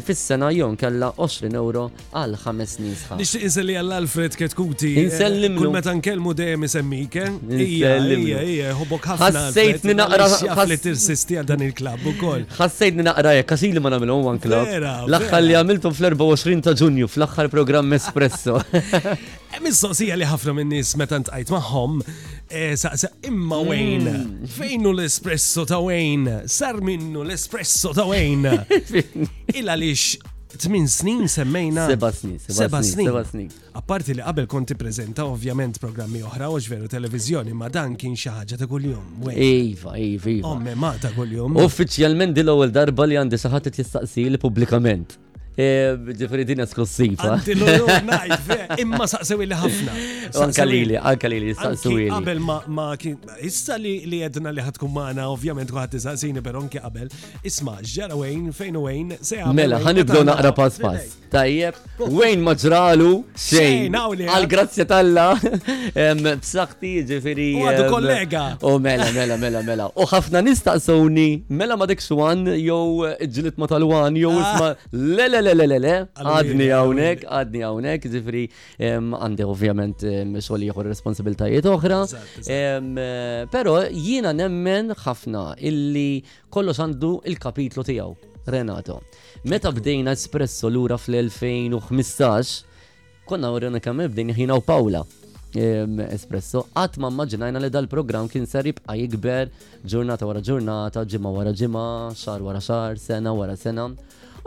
fis-sena 0.06 0.52
jon 0.52 0.76
kalla 0.78 1.12
20 1.18 1.56
euro 1.56 1.90
għal 2.14 2.36
5 2.38 2.66
snin 2.68 2.96
sħab. 2.96 3.20
Nixtieq 3.20 3.44
inselli 3.48 3.76
għall 3.80 3.94
Alfred 3.96 4.36
Ketkuti. 4.38 4.94
Insellim. 5.04 5.56
Eh, 5.56 5.58
kull 5.58 5.72
meta 5.74 5.94
nkellmu 5.96 6.34
dejjem 6.36 6.64
isemmike. 6.68 7.24
Eh? 7.24 7.60
Insellim. 7.64 8.26
Ija, 8.26 8.74
hobok 8.76 9.08
ħafna. 9.14 9.46
Ħassejt 9.52 9.88
naqra. 9.94 10.28
Ħassejt 10.56 10.86
irsisti 10.92 11.38
għal 11.42 11.48
dan 11.54 11.64
il 11.68 11.74
klab 11.78 12.04
u 12.06 12.12
ukoll. 12.14 12.44
Ħassejt 12.58 13.00
naqra 13.06 13.36
jekk 13.40 13.50
kasili 13.54 13.80
ma 13.84 13.90
namilu 13.96 14.20
għan 14.34 14.44
klab. 14.44 14.76
l 15.08 15.20
axħal 15.22 15.48
li 15.48 15.56
għamiltu 15.62 15.94
fl-24 15.96 16.66
ta' 16.66 16.76
Ġunju 16.76 17.08
fl 17.08 17.28
axħal 17.30 17.52
program 17.54 17.94
Espresso. 17.96 18.60
Eh, 19.56 19.62
Mis-sosija 19.64 20.16
li 20.20 20.26
ħafna 20.28 20.52
minn 20.58 20.72
nis 20.74 20.90
meta 21.00 21.16
ntqajt 21.20 21.52
magħhom 21.54 22.00
eh, 22.50 22.74
saqsa 22.78 23.08
imma 23.30 23.60
wejn. 23.64 24.04
Mm. 24.04 24.50
Fejnu 24.58 24.92
l-espresso 24.94 25.64
ta' 25.70 25.80
wejn? 25.80 26.26
Sar 26.52 26.80
minnu 26.84 27.22
l-espresso 27.24 27.94
ta' 27.96 28.04
wejn? 28.10 28.50
Illa 29.56 29.76
lix 29.80 30.18
Tmin 30.60 30.86
snin 30.88 31.26
semmejna. 31.32 31.86
Seba 31.90 32.12
snin, 32.16 32.36
seba 32.40 32.80
snin. 32.84 33.04
Seba 33.08 33.24
snin. 33.28 33.50
Apparti 33.76 34.14
li 34.16 34.24
qabel 34.24 34.46
konti 34.48 34.76
prezenta 34.80 35.24
ovvjament 35.28 35.80
programmi 35.84 36.22
oħra 36.24 36.48
u 36.52 36.60
ġveru 36.64 36.88
televizjoni, 36.92 37.52
ma 37.56 37.68
dan 37.72 37.96
kien 38.00 38.16
xi 38.16 38.32
ħaġa 38.32 38.60
ta' 38.62 38.70
kuljum. 38.72 39.18
Iva, 39.36 39.96
iva, 40.00 40.32
iva. 40.32 40.52
Omme 40.54 40.76
ma 40.80 40.94
ta' 41.00 41.12
kuljum. 41.16 41.60
Uffiċjalment 41.64 42.36
di 42.40 42.44
l-ewwel 42.46 42.72
darba 42.76 43.04
li 43.08 43.20
għandi 43.20 43.40
saħat 43.44 43.72
jistaqsi 43.82 44.28
li 44.32 44.40
pubblikament. 44.42 45.16
Eh, 45.56 45.94
ġifri 46.20 46.44
din 46.46 46.60
skossifa. 46.68 47.36
Eh, 47.48 48.82
imma 48.82 49.06
saqsew 49.08 49.40
li 49.48 49.56
ħafna. 49.56 49.94
Anka 50.44 50.66
lili, 50.68 50.98
anka 50.98 51.30
lili, 51.32 51.54
saqsew 51.56 51.96
li. 51.96 52.06
Qabel 52.12 52.40
ma 52.44 52.88
kien, 53.00 53.16
issa 53.46 53.78
li 53.80 54.18
jedna 54.20 54.52
li 54.52 54.64
ħatkun 54.66 54.92
maħna, 54.92 55.30
ovvjament 55.32 55.70
kuħat 55.72 55.96
saqsini 56.04 56.42
per 56.44 56.58
onki 56.60 56.82
qabel, 56.84 57.08
isma 57.48 57.78
ġara 57.86 58.18
wejn, 58.20 58.50
fejn 58.52 58.80
wejn, 58.82 59.14
se 59.24 59.38
Mela, 59.56 59.80
ħanibdu 59.86 60.26
naqra 60.28 60.52
pass 60.58 60.82
pass. 60.82 61.14
Tajjeb, 61.32 61.80
wejn 62.18 62.44
maġralu, 62.44 63.14
xejn. 63.40 63.96
Għal-grazzja 64.28 64.88
talla, 64.92 65.28
b'saħti 66.24 66.94
ġifiri. 67.14 67.48
U 67.64 67.88
kollega. 67.96 68.44
U 68.62 68.76
mela, 68.80 69.08
mela, 69.16 69.38
mela, 69.40 69.64
mela. 69.64 69.88
U 69.96 70.10
ħafna 70.12 70.44
nistaqsowni, 70.50 71.46
mela 71.48 71.78
ma 71.80 71.88
dik 71.88 72.04
xwan, 72.04 72.44
jow 72.60 73.14
ġilit 73.24 73.56
ma 73.62 73.70
tal 73.72 73.88
jow 73.88 74.36
ah. 74.42 74.52
isma, 74.52 74.72
le, 75.16 75.44
le, 75.46 75.54
le, 75.60 75.66
le, 75.78 75.80
le, 75.86 75.96
għadni 76.34 76.68
għawnek, 76.76 77.26
għadni 77.30 77.62
għawnek, 77.68 78.06
ġifri 78.14 78.44
għandi 78.82 79.46
ovvjament 79.46 80.06
xogħol 80.42 80.66
jieħu 80.68 80.86
responsabiltajiet 80.90 81.68
oħra. 81.72 82.00
Eh, 82.46 82.80
pero 83.54 83.78
jiena 83.92 84.34
nemmen 84.38 84.94
ħafna 85.06 85.52
illi 85.70 86.24
kollox 86.54 86.82
għandu 86.86 87.12
il-kapitlu 87.32 87.86
tiegħu, 87.90 88.16
Renato. 88.54 89.00
Meta 89.52 89.72
bdejna 89.74 90.14
espresso 90.18 90.70
lura 90.72 90.98
fl-2015, 90.98 92.58
konna 93.30 93.52
għorjona 93.54 93.82
kamme 93.86 94.10
bdejna 94.10 94.36
jina 94.38 94.58
u 94.58 94.66
Paula 94.66 95.04
espresso, 96.12 96.66
għat 96.76 96.98
ma 97.00 97.08
maġinajna 97.16 97.62
li 97.64 97.70
dal-program 97.72 98.26
kien 98.28 98.44
ser 98.44 98.68
jibqa 98.68 98.92
jikber 99.00 99.52
ġurnata 99.88 100.28
wara 100.28 100.42
ġurnata, 100.44 101.06
ġimma 101.08 101.32
wara 101.32 101.54
ġimma, 101.56 101.84
xar 102.12 102.44
wara 102.44 102.60
xar, 102.64 102.98
sena 103.00 103.32
wara 103.32 103.56
sena. 103.56 103.86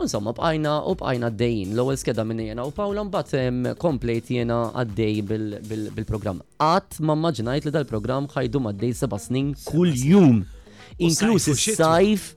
Insomma, 0.01 0.31
bqajna 0.31 0.77
u 0.87 0.93
bqajna 0.95 1.27
d-dejn, 1.35 1.73
l-ewwel 1.75 1.97
skeda 1.99 2.23
minn 2.25 2.39
jena 2.47 2.63
u 2.67 2.71
Paula 2.71 3.01
mbagħad 3.03 3.73
komplejt 3.83 4.29
jena 4.31 4.59
għaddej 4.79 5.17
bil-programm. 5.91 6.39
Qatt 6.59 7.01
ma 7.03 7.17
mmaġinajt 7.19 7.67
li 7.67 7.73
dal-programm 7.75 8.29
ħajdu 8.31 8.61
għaddej 8.71 8.95
seba' 9.01 9.19
snin 9.19 9.51
kull 9.67 9.91
jum, 9.99 10.39
inkluż 11.03 11.49
is-sajf, 11.51 12.29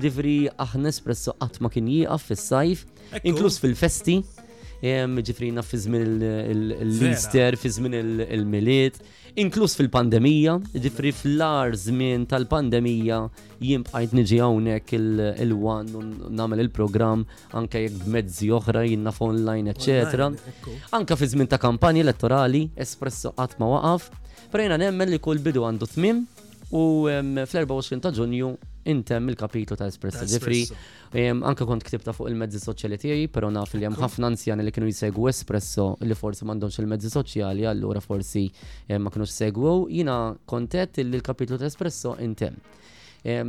ġifri 0.00 0.38
aħna 0.64 0.88
espresso 0.94 1.36
qatt 1.42 1.60
ma 1.64 1.68
kien 1.74 1.92
jieqaf 1.92 2.24
fis-sajf, 2.30 2.86
inkluż 3.26 3.60
fil-festi 3.66 4.18
ġifrina 4.82 5.62
fi 5.62 5.76
żmien 5.76 6.22
l-Easter, 6.82 7.56
fi 7.60 7.68
żmien 7.68 7.92
il-miliet, 8.32 8.96
inkluż 9.36 9.74
fil-pandemija, 9.76 10.54
ġifri 10.72 11.12
fl-ar 11.12 11.74
żmien 11.76 12.24
tal-pandemija 12.26 13.18
jien 13.60 13.84
bqajt 13.86 14.12
niġi 14.16 14.38
hawnhekk 14.40 14.92
il-wan 14.96 15.88
u 15.94 16.02
nagħmel 16.32 16.64
il-programm 16.64 17.26
anke 17.52 17.84
jekk 17.84 18.06
b'mezzi 18.08 18.48
oħra 18.56 18.86
jinnaf 18.88 19.20
online, 19.22 19.74
eċetera. 19.76 20.30
Anke 20.96 21.16
fi 21.16 21.30
żmien 21.34 21.50
ta' 21.52 21.58
kampanji 21.60 22.00
elettorali, 22.06 22.64
espresso 22.76 23.34
qatt 23.36 23.58
ma 23.60 23.68
waqaf, 23.76 24.08
prejna 24.50 24.76
nemmen 24.80 25.12
li 25.12 25.20
kull 25.20 25.38
bidu 25.44 25.66
għandu 25.68 25.92
tmim 25.92 26.24
U 26.70 27.06
fl-24 27.46 27.98
ta' 28.04 28.12
ġunju 28.14 28.50
intem 28.90 29.26
il-kapitlu 29.32 29.74
ta' 29.78 29.88
Espresso 29.90 30.22
Ġifri. 30.30 30.60
Anka 31.42 31.66
kont 31.66 31.82
ktibta 31.86 32.14
fuq 32.14 32.30
il-mezzi 32.30 32.60
soċjali 32.62 32.98
tiegħi, 33.02 33.24
però 33.34 33.50
naf 33.50 33.74
li 33.74 33.82
hemm 33.88 33.98
ħafna 33.98 34.28
anzjani 34.30 34.64
li 34.68 34.72
kienu 34.74 34.90
jsegwu 34.92 35.26
Espresso 35.32 35.96
li 36.06 36.14
forsi 36.18 36.46
m'għandhomx 36.46 36.78
il-mezzi 36.84 37.10
soċjali, 37.10 37.66
allura 37.66 38.00
forsi 38.04 38.44
ma 39.00 39.10
kinux 39.10 39.34
segwu. 39.34 39.72
Jina 39.98 40.20
kontet 40.46 41.02
li 41.02 41.08
l-kapitlu 41.18 41.58
ta' 41.58 41.66
Espresso 41.66 42.14
intem. 42.22 42.54
Eh, 43.26 43.42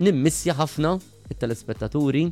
Nimmissja 0.00 0.54
ħafna 0.60 0.98
it-telespettaturi 1.30 2.26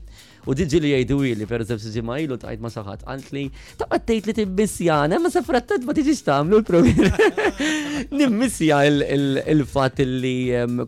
U 0.49 0.55
diġi 0.57 0.79
li 0.81 0.91
jgħidu 0.97 1.17
li 1.43 1.47
per 1.49 1.61
eżempju 1.61 1.91
ġimma 1.93 2.15
ilu 2.25 2.39
tajt 2.41 2.61
ma 2.65 2.71
saħat 2.73 3.03
għant 3.05 3.27
ta' 3.77 3.87
għattejt 3.93 4.29
li 4.31 4.35
tibbissjana 4.39 5.19
ma 5.21 5.29
safrattat 5.33 5.83
ma 5.85 5.93
tiġiġ 5.97 6.23
tamlu 6.25 6.63
l-program. 6.63 7.19
Nimmissja 8.17 8.79
il-fat 8.89 10.01
li 10.01 10.33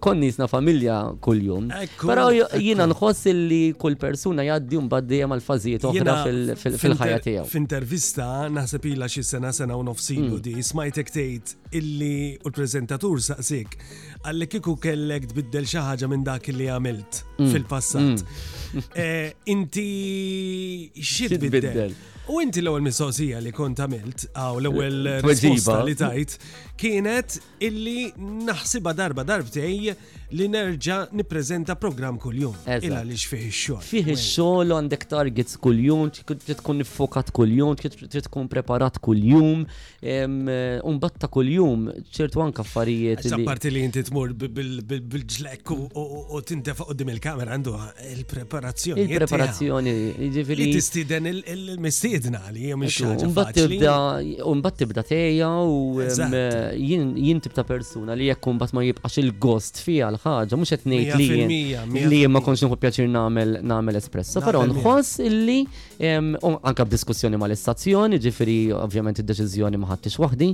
konni 0.01 0.31
familja 0.49 0.97
kull-jum. 1.21 1.69
Pero 2.01 2.31
jina 2.57 2.87
nħoss 2.89 3.33
li 3.37 3.63
kull 3.77 3.99
persuna 4.01 4.47
jgħaddi 4.49 4.79
un 4.81 4.89
baddijem 4.89 5.35
għal-fazijiet 5.37 5.85
oħra 5.91 6.17
fil-ħajja 6.65 7.21
tiegħu. 7.27 7.45
F'intervista 7.51 8.31
naħseb 8.57 8.87
ilha 8.95 9.11
xi 9.13 9.23
sena 9.35 9.53
sena 9.53 9.77
u 9.77 9.85
nofsilu 9.91 10.39
mm. 10.39 10.41
di 10.49 10.55
smajtek 10.71 11.13
tgħid 11.13 11.57
illi 11.77 12.15
u 12.41 12.49
l-preżentatur 12.49 13.21
saqsik 13.29 13.77
għallek 14.25 14.55
kiku 14.57 14.79
kellek 14.81 15.29
tbiddel 15.35 15.69
xi 15.69 15.85
ħaġa 15.85 16.09
minn 16.11 16.25
dak 16.27 16.49
li 16.57 16.71
għamilt 16.73 17.23
mm. 17.37 17.53
fil-passat. 17.53 18.25
Mm. 18.25 18.59
Eh, 18.95 19.33
inti 19.51 20.91
xid 20.95 21.35
biddel. 21.49 21.95
U 22.31 22.39
inti 22.45 22.63
l-ewwel 22.63 22.85
mistoqsija 22.87 23.41
li 23.43 23.51
kont 23.55 23.81
għamilt 23.83 24.29
għaw 24.31 24.55
ah, 24.55 24.61
l-ewwel 24.63 25.01
eh, 25.11 25.19
risposta 25.25 25.81
li 25.83 25.97
tajt 25.99 26.37
kienet 26.79 27.41
illi 27.67 28.13
naħsiba 28.47 28.93
darba 28.95 29.25
darbtej 29.27 29.91
li 30.31 30.47
nerġa 30.49 31.07
niprezenta 31.17 31.75
program 31.79 32.19
kuljum. 32.23 32.55
Illa 32.83 33.03
li 33.03 33.17
xfiħi 33.19 33.49
xol. 33.53 33.83
Fih 33.83 34.11
xol 34.17 34.71
għandek 34.77 35.07
targets 35.11 35.57
kuljum, 35.63 36.11
trid 36.15 36.45
tkun 36.61 36.81
nifokat 36.81 37.33
kuljum, 37.35 37.75
trid 37.81 38.27
tkun 38.29 38.47
preparat 38.51 38.99
kuljum, 39.03 39.65
eh, 40.03 40.79
unbatta 40.87 41.27
kuljum, 41.29 41.89
ċertu 42.15 42.45
anka 42.45 42.63
affarijiet. 42.67 43.27
Parti 43.45 43.71
li 43.71 43.83
jinti 43.83 44.05
tmur 44.07 44.35
bil-ġlek 44.35 45.75
u 45.75 45.79
fuq 45.91 46.95
dim 46.95 47.09
il-kamera 47.17 47.57
għandu 47.59 47.75
il-preparazzjoni. 48.15 49.07
Il-preparazzjoni, 49.09 49.97
ġifiri. 50.37 50.59
Li 50.61 51.49
il 51.51 51.83
mistidna 51.83 52.45
li 52.55 52.71
jgħam 52.71 52.87
xaġa. 52.97 54.75
tibda 54.81 55.03
teja 55.03 55.51
u 55.67 56.01
eh, 56.01 56.79
jinti 56.79 57.39
tibta 57.41 57.65
persuna 57.67 58.13
li 58.15 58.27
jekk 58.31 58.47
unbat 58.47 58.71
ma 58.73 58.83
jibqax 58.85 59.19
il-gost 59.19 59.79
fija 59.83 60.07
ħaġa, 60.21 60.57
mhux 60.59 60.75
qed 60.75 60.87
ngħid 60.91 61.21
li 61.21 61.77
li 62.11 62.19
ma 62.29 62.43
konx 62.45 62.63
nieħu 62.65 62.77
pjaċir 62.83 63.09
nagħmel 63.11 63.55
nagħmel 63.65 63.99
espresso, 64.01 64.43
però 64.45 64.63
nħoss 64.69 65.21
illi 65.27 65.59
anke 66.05 66.87
b'diskussjoni 66.93 67.41
mal-istazzjoni, 67.41 68.21
ġifieri 68.27 68.59
ovvjament 68.77 69.23
id-deċiżjoni 69.25 69.81
ma 69.81 69.91
ħadtix 69.93 70.21
waħdi, 70.25 70.51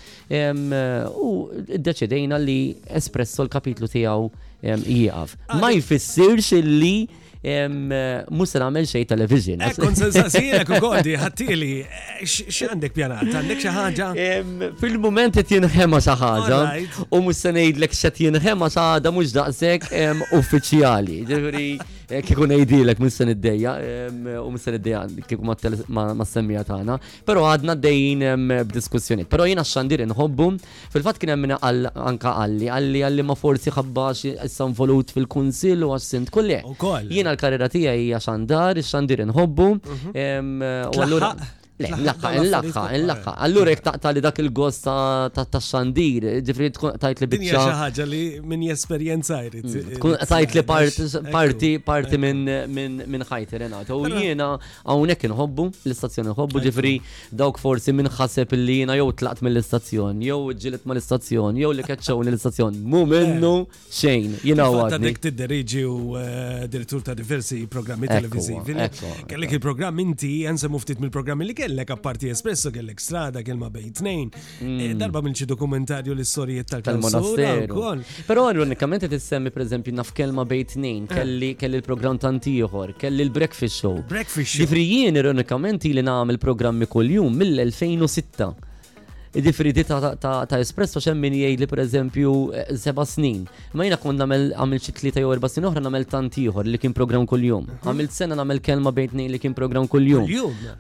u 1.26 1.30
ddeċidejna 1.72 2.40
li 2.44 2.60
espresso 3.00 3.46
l-kapitlu 3.46 3.88
tiegħu 3.92 4.28
jieqaf. 4.66 5.36
Ah, 5.46 5.60
ma 5.62 5.74
jfissirx 5.76 6.52
illi 6.60 6.96
mux 7.46 8.46
se 8.50 8.58
nagħmel 8.58 8.86
xejn 8.90 9.06
television. 9.12 9.62
Konsensazzjek 9.78 10.70
ukoll 10.78 11.12
ħattili 11.22 11.68
eh, 11.84 12.24
x'għandek 12.26 12.94
pjanat, 12.96 13.28
għandek 13.34 13.60
xi 13.62 13.74
ħaġa. 13.76 14.08
Fil-mument 14.80 15.38
qed 15.40 15.54
jinħema 15.58 16.02
xi 16.02 16.16
u 17.06 17.22
mhux 17.22 17.44
se 17.44 17.54
ngħidlek 17.54 17.94
x'qed 17.94 18.24
jinħema 18.28 18.70
xi 18.72 18.80
ħaġa 18.82 19.12
mhux 19.14 19.36
daqshekk 19.38 20.34
uffiċjali. 20.40 21.22
Eh, 22.06 22.20
kieku 22.22 22.44
ngħidilek 22.46 23.00
minn 23.02 23.10
sen 23.10 23.32
id-dejja 23.32 23.70
u 24.36 24.50
minn 24.54 24.60
sen 24.62 24.76
id-dejja 24.76 25.00
kieku 25.26 25.42
ma 25.90 26.24
semmija 26.28 26.60
tagħna, 26.68 26.98
però 27.26 27.48
għadna 27.50 27.74
dejjin 27.82 28.22
b'diskussjoni. 28.70 29.26
Però 29.26 29.42
jiena 29.48 29.64
xandir 29.66 30.04
inħobbu 30.04 30.46
fil-fatt 30.94 31.18
kien 31.18 31.34
hemm 31.34 31.58
anka 31.58 32.36
għalli, 32.44 32.70
għalli 32.76 33.02
għalli 33.08 33.26
ma 33.26 33.34
forsi 33.40 33.74
ħabbax 33.74 34.36
issa 34.46 34.68
volut 34.78 35.10
fil-kunsill 35.16 35.82
u 35.82 35.90
għax 35.96 36.10
sint 36.14 36.34
kulli. 36.34 36.60
Jiena 37.10 37.34
l-karriera 37.34 37.66
tiegħi 37.74 38.06
hija 38.06 38.22
xandar, 38.22 38.78
x 38.78 38.94
xandir 38.94 39.26
inħobbu. 39.26 39.70
Mhm. 39.98 40.90
U 40.94 41.06
Le, 41.78 41.86
nlaqqa, 41.92 42.28
nlaqqa, 42.40 42.82
nlaqqa. 43.04 43.32
Allura 43.44 43.72
jek 43.74 43.82
taqta 43.84 44.08
li 44.16 44.20
dak 44.24 44.38
il-gost 44.40 44.86
ta' 45.36 45.60
xandir, 45.68 46.24
ġifri 46.48 46.70
tajt 46.72 47.20
li 47.20 47.28
bieċa. 47.34 47.52
Dinja 47.52 47.76
ħaġa 47.82 48.06
li 48.12 48.20
minn 48.52 48.62
jesperienza 48.70 49.42
jrid. 49.44 49.66
Mm, 50.00 50.14
tajt 50.30 50.54
li 50.56 50.62
parti 51.34 51.70
parti 51.90 52.20
minn 52.22 53.24
ħajter. 53.26 53.54
Renato. 53.66 53.96
U 54.04 54.08
jiena 54.10 54.50
hawnhekk 54.86 55.28
inħobbu 55.30 55.64
l-istazzjoni 55.84 56.28
nħobbu 56.32 56.62
ġifri 56.66 56.94
dawk 57.36 57.60
forsi 57.62 57.92
minn 57.96 58.08
ħaseb 58.12 58.52
li 58.56 58.80
jiena 58.82 58.96
jew 58.98 59.06
tlaqt 59.16 59.44
mill-istazzjon, 59.46 60.18
jew 60.24 60.40
ġilet 60.60 60.84
ma 60.88 60.92
l-istazzjon, 60.96 61.60
jew 61.62 61.70
li 61.78 61.84
keċċew 61.86 62.26
l-istazzjon. 62.26 62.80
Mu 62.88 63.00
eh. 63.04 63.12
minnu 63.14 63.52
xejn, 63.92 64.38
jiena 64.48 64.66
għadni. 64.72 65.08
Dik 65.10 65.22
tidderiġi 65.28 65.84
u 65.88 65.94
eh, 66.16 66.64
direttur 66.72 67.04
ta' 67.06 67.16
diversi 67.18 67.62
programmi 67.68 68.08
televisivi. 68.10 68.76
Kellek 69.30 69.56
il-programm 69.58 70.04
inti, 70.06 70.34
jensa 70.48 70.68
muftit 70.72 71.00
mill-programmi 71.04 71.44
li 71.48 71.56
kellek 71.66 71.90
apparti 71.90 72.28
espresso, 72.28 72.70
kellek 72.70 73.00
strada, 73.00 73.42
kelma 73.42 73.68
bejt 73.70 74.00
nejn. 74.06 74.30
Mm. 74.62 74.78
Eh, 74.78 74.92
darba 74.98 75.20
minn 75.22 75.34
xi 75.34 75.44
dokumentarju 75.48 76.12
l 76.14 76.20
istorijiet 76.22 76.70
tal-monasteru. 76.80 78.02
Però 78.26 78.50
ironikament 78.50 79.04
semmi 79.16 79.50
per 79.50 79.54
pereżempju 79.62 79.92
naf 79.94 80.12
kelma 80.12 80.44
bejt 80.44 80.76
nejn, 80.76 81.04
eh. 81.10 81.14
kelli 81.16 81.48
il-program 81.56 81.82
programm 81.86 82.16
tantieħor, 82.18 82.94
kelli 82.96 83.22
il 83.22 83.30
breakfast 83.30 83.74
show. 83.82 83.98
Breakfast 84.06 84.46
show. 84.54 84.64
Ifrijien 84.66 85.12
jien 85.12 85.16
ironikament 85.22 85.82
li 85.84 86.02
nagħmel 86.06 86.38
programmi 86.38 86.86
kuljum 86.86 87.34
mill-2006. 87.34 88.65
Ġifri 89.44 89.70
di 89.70 89.82
ta' 89.84 90.46
espresso 90.62 91.00
xem 91.02 91.18
min 91.20 91.34
jgħid 91.36 91.60
li 91.60 91.66
pereżempju 91.68 92.30
eh, 92.56 92.70
seba 92.84 93.04
snin. 93.04 93.42
Ma 93.76 93.84
jina 93.84 93.98
kont 94.00 94.16
nagħmel 94.22 94.46
għamil 94.56 94.80
xitli 94.80 95.12
ta' 95.12 95.20
jew 95.20 95.34
erba' 95.34 95.50
snin 95.52 95.68
oħra 95.68 95.82
nagħmel 95.84 96.06
tant 96.08 96.38
ieħor 96.40 96.70
li 96.70 96.80
kien 96.80 96.94
programm 96.96 97.28
kuljum. 97.28 97.66
Mhm. 97.68 97.84
Għamilt 97.84 98.16
sena 98.16 98.38
nagħmel 98.40 98.62
kelma 98.70 98.94
bejn 98.96 99.26
li 99.36 99.42
kien 99.42 99.56
programm 99.58 99.90
kuljum. 99.92 100.24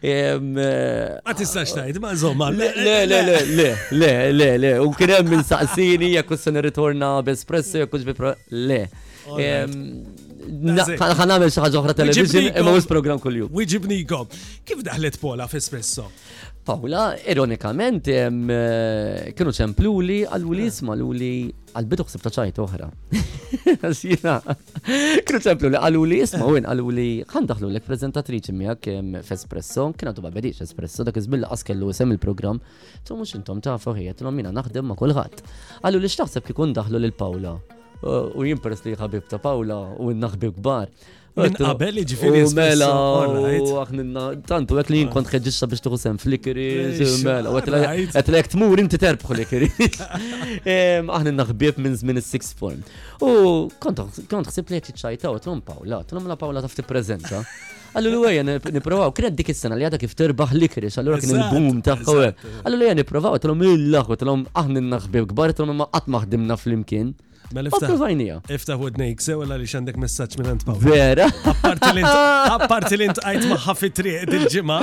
Eh, 0.00 0.40
ma 0.40 1.32
tistax 1.36 1.72
tgħid, 1.78 2.00
ma 2.04 2.10
żomma. 2.22 2.46
Le, 2.52 2.56
le, 2.76 2.96
le, 3.08 3.20
le, 3.48 3.68
le, 3.96 4.12
le, 4.36 4.48
le. 4.64 4.72
U 4.84 4.86
kien 4.96 5.10
hemm 5.16 5.28
min 5.38 5.42
saqsini 5.52 6.08
jekk 6.18 6.30
se 6.38 6.50
nirritorna 6.54 7.08
b'espresso 7.26 7.76
jekk 7.82 8.00
bi 8.10 8.14
le. 8.68 8.82
ħanamel 9.30 11.50
xi 11.52 11.60
ħaġa 11.62 11.76
oħra 11.80 11.92
television 11.96 12.44
imma 12.52 12.70
mhux 12.74 12.86
programm 12.90 13.18
kuljum. 13.22 13.48
Wiġibnikom. 13.54 14.26
Kif 14.68 14.78
daħlet 14.84 15.16
Pola 15.24 15.46
f'espresso? 15.48 16.06
Pawla, 16.64 17.14
ironikament, 17.24 18.04
eh, 18.12 19.30
kienu 19.32 19.52
ċempluli 19.56 20.26
għal-uli 20.28 20.64
ah. 20.66 20.68
isma 20.68 20.92
l 20.92 21.04
wuli 21.06 21.28
għal-bidu 21.72 22.04
xsib 22.04 22.26
ċajt 22.36 22.58
oħra. 22.60 22.88
Sina, 23.96 24.34
kienu 25.24 25.40
ċempluli 25.40 25.80
għal-uli 25.80 26.18
isma 26.20 26.44
u 26.44 26.58
għal 26.60 26.82
wuli 26.84 27.06
għandaħlu 27.24 27.70
l-ek 27.72 27.86
prezentatriċi 27.88 28.52
miak 28.60 28.90
f'espresso, 29.24 29.88
kienu 29.96 30.12
għadu 30.12 30.24
babedix 30.26 30.60
espresso, 30.66 31.06
dak 31.08 31.16
izbilla 31.22 31.48
għaskellu 31.48 31.88
sem 31.96 32.12
il-program, 32.12 32.60
tu 33.08 33.16
mux 33.16 33.32
intom 33.38 33.64
ta' 33.64 33.78
fuħiet, 33.80 34.20
l 34.20 34.52
naħdem 34.52 34.92
ma' 34.92 34.98
kolħat. 35.00 35.40
għal 35.80 35.96
wuli 35.96 36.12
xtaħseb 36.12 36.44
kikun 36.50 36.76
daħlu 36.76 37.00
l-Pawla. 37.00 37.56
U 38.36 38.44
jimpress 38.44 38.84
li 38.84 38.94
ħabib 39.00 39.26
ta' 39.32 39.40
Pawla 39.40 39.80
u 39.96 40.12
n-naħbib 40.12 40.60
gbar. 40.60 40.92
Min 41.38 41.54
qabel 41.54 41.98
ġifiri. 42.10 42.42
U 42.46 42.50
mela, 42.56 42.88
għakninna, 43.62 44.24
tantu 44.48 44.78
għak 44.80 44.90
li 44.90 45.02
jinkont 45.04 45.28
ah. 45.30 45.34
ħedġissa 45.36 45.68
biex 45.70 45.84
tuħu 45.84 45.98
sem 46.02 46.18
flickeri, 46.18 46.64
mela, 47.24 47.52
u 47.54 47.60
għetlek 47.60 48.50
tmur 48.54 48.82
inti 48.82 48.98
terbħu 49.00 49.36
likeri. 49.38 49.68
Aħna 50.66 51.34
naħbib 51.42 51.78
minn 51.84 51.94
zmin 52.00 52.18
il-six 52.20 52.50
form. 52.58 52.82
U 53.22 53.68
kont 53.80 54.50
xsib 54.50 54.72
li 54.74 54.82
ċajta 54.90 55.30
u 55.30 55.38
tlum 55.44 55.62
Pawla, 55.66 56.02
tlum 56.10 56.26
la 56.30 56.36
Pawla 56.40 56.64
tafti 56.66 56.82
prezenta. 56.86 57.44
Għallu 57.94 58.10
l-għajja 58.26 58.74
niprovaw, 58.74 59.14
kred 59.14 59.38
dik 59.38 59.54
is-sena 59.54 59.78
li 59.78 59.86
għada 59.86 60.02
kif 60.02 60.18
terbaħ 60.18 60.54
likri, 60.58 60.90
għallu 60.90 61.20
kien 61.22 61.38
il-boom 61.44 61.80
ta' 61.86 61.96
għawek. 62.00 62.44
Għallu 62.66 62.82
l-għajja 62.82 63.00
niprovaw, 63.04 63.38
tlum 63.42 63.64
il-laħu, 63.70 64.18
tlum 64.24 64.46
aħna 64.54 64.84
naħbib 64.96 65.30
gbar, 65.32 65.54
tlum 65.60 65.76
ma' 65.80 65.90
għatmaħdimna 65.94 66.58
fl-imkien. 66.64 67.14
Mela 67.50 67.66
iftaħ. 67.68 67.90
Użajnija. 67.96 68.34
Iftaħ 68.56 68.78
wadnejk 68.80 69.22
sew 69.24 69.40
li 69.48 69.64
xandek 69.72 69.96
messaċ 69.98 70.36
minn 70.38 70.50
Ant 70.52 70.62
Paul. 70.66 70.78
Vera. 70.84 71.24
Apparti 71.66 73.00
li 73.00 73.08
intqajt 73.10 73.46
maħħa 73.50 73.74
fi 73.80 73.90
triq 73.98 74.28
dil-ġimma. 74.30 74.76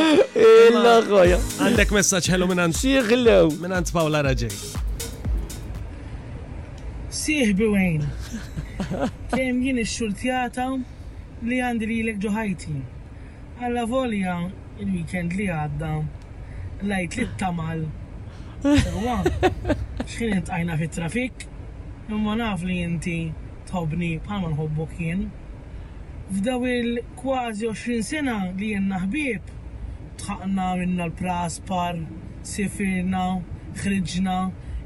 Illa 0.43 0.97
ħoja. 1.07 1.37
Għandek 1.63 1.95
messaċ 1.99 2.27
ħelu 2.35 2.49
minn 2.51 2.63
Ant. 2.65 2.79
Siegħlew. 2.81 3.55
Minn 3.61 3.77
Ant 3.77 3.93
Paul 3.95 4.19
raġej. 4.27 4.51
Siegħbi 7.21 7.69
wejn. 7.71 8.05
Kem 9.37 9.63
jien 9.63 9.79
ix-xultjata 9.85 10.67
li 11.47 11.63
għandi 11.69 11.87
li 11.93 12.01
l-ek 12.03 12.19
ġoħajti. 12.27 12.75
Alla 13.63 13.87
volja 13.89 14.35
il-weekend 14.83 15.39
li 15.39 15.47
għadda 15.55 15.93
lajt 16.91 17.15
li 17.21 17.29
t-tamal. 17.31 17.87
Sewa, 18.59 19.21
xħin 20.03 20.41
intqajna 20.41 20.75
fit-trafik, 20.81 21.47
imma 22.09 22.33
naf 22.39 22.61
li 22.63 22.75
inti 22.79 23.15
bħal 23.67 24.37
ma 24.39 24.49
nħobbok 24.51 24.91
jien. 24.97 25.23
F'daw 26.31 26.61
il-kważi 26.67 27.67
20 27.67 28.03
sena 28.09 28.35
li 28.55 28.69
jenna 28.71 29.01
ħbib, 29.03 29.49
tħaqna 30.21 30.67
minna 30.79 31.03
l-praspar, 31.09 31.99
sifirna, 32.47 33.23
ħriġna, 33.81 34.35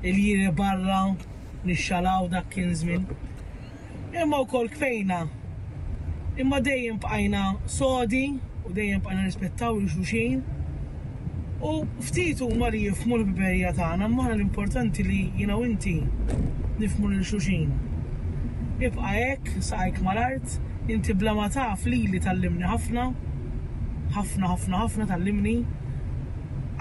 il-jiri 0.01 0.49
barra, 0.57 1.01
nixxalaw 1.65 2.25
dak 2.33 2.49
kien 2.55 2.73
żmien. 2.81 3.05
Imma 4.17 4.41
wkoll 4.47 4.71
kfejna. 4.73 5.21
Imma 6.41 6.61
dejjem 6.65 6.97
bqajna 7.05 7.43
sodi 7.69 8.23
u 8.65 8.73
dejjem 8.73 9.05
bqajna 9.05 9.27
rispettaw 9.29 9.77
il 9.77 9.89
xuxin 9.93 10.41
U 11.61 11.83
ftit 12.01 12.39
huma 12.41 12.71
li 12.73 12.87
jifmu 12.87 13.19
l-biberija 13.19 13.75
tagħna, 13.77 14.07
imma 14.09 14.31
l-importanti 14.33 15.03
li 15.05 15.19
jiena 15.37 15.53
u 15.61 15.67
inti 15.69 15.91
nifmu 16.81 17.09
lil 17.11 17.23
xuxin. 17.31 17.69
Ibqa 18.87 19.09
hekk 19.19 19.45
saqajk 19.69 19.97
mal-art, 20.07 20.49
inti 20.93 21.13
bla 21.19 21.33
ma 21.39 21.47
taf 21.55 21.83
li 21.91 21.99
li 22.13 22.19
tallimni 22.25 22.65
ħafna, 22.73 23.03
ħafna 24.17 24.49
ħafna 24.53 24.79
ħafna 24.83 25.19
limni 25.27 25.57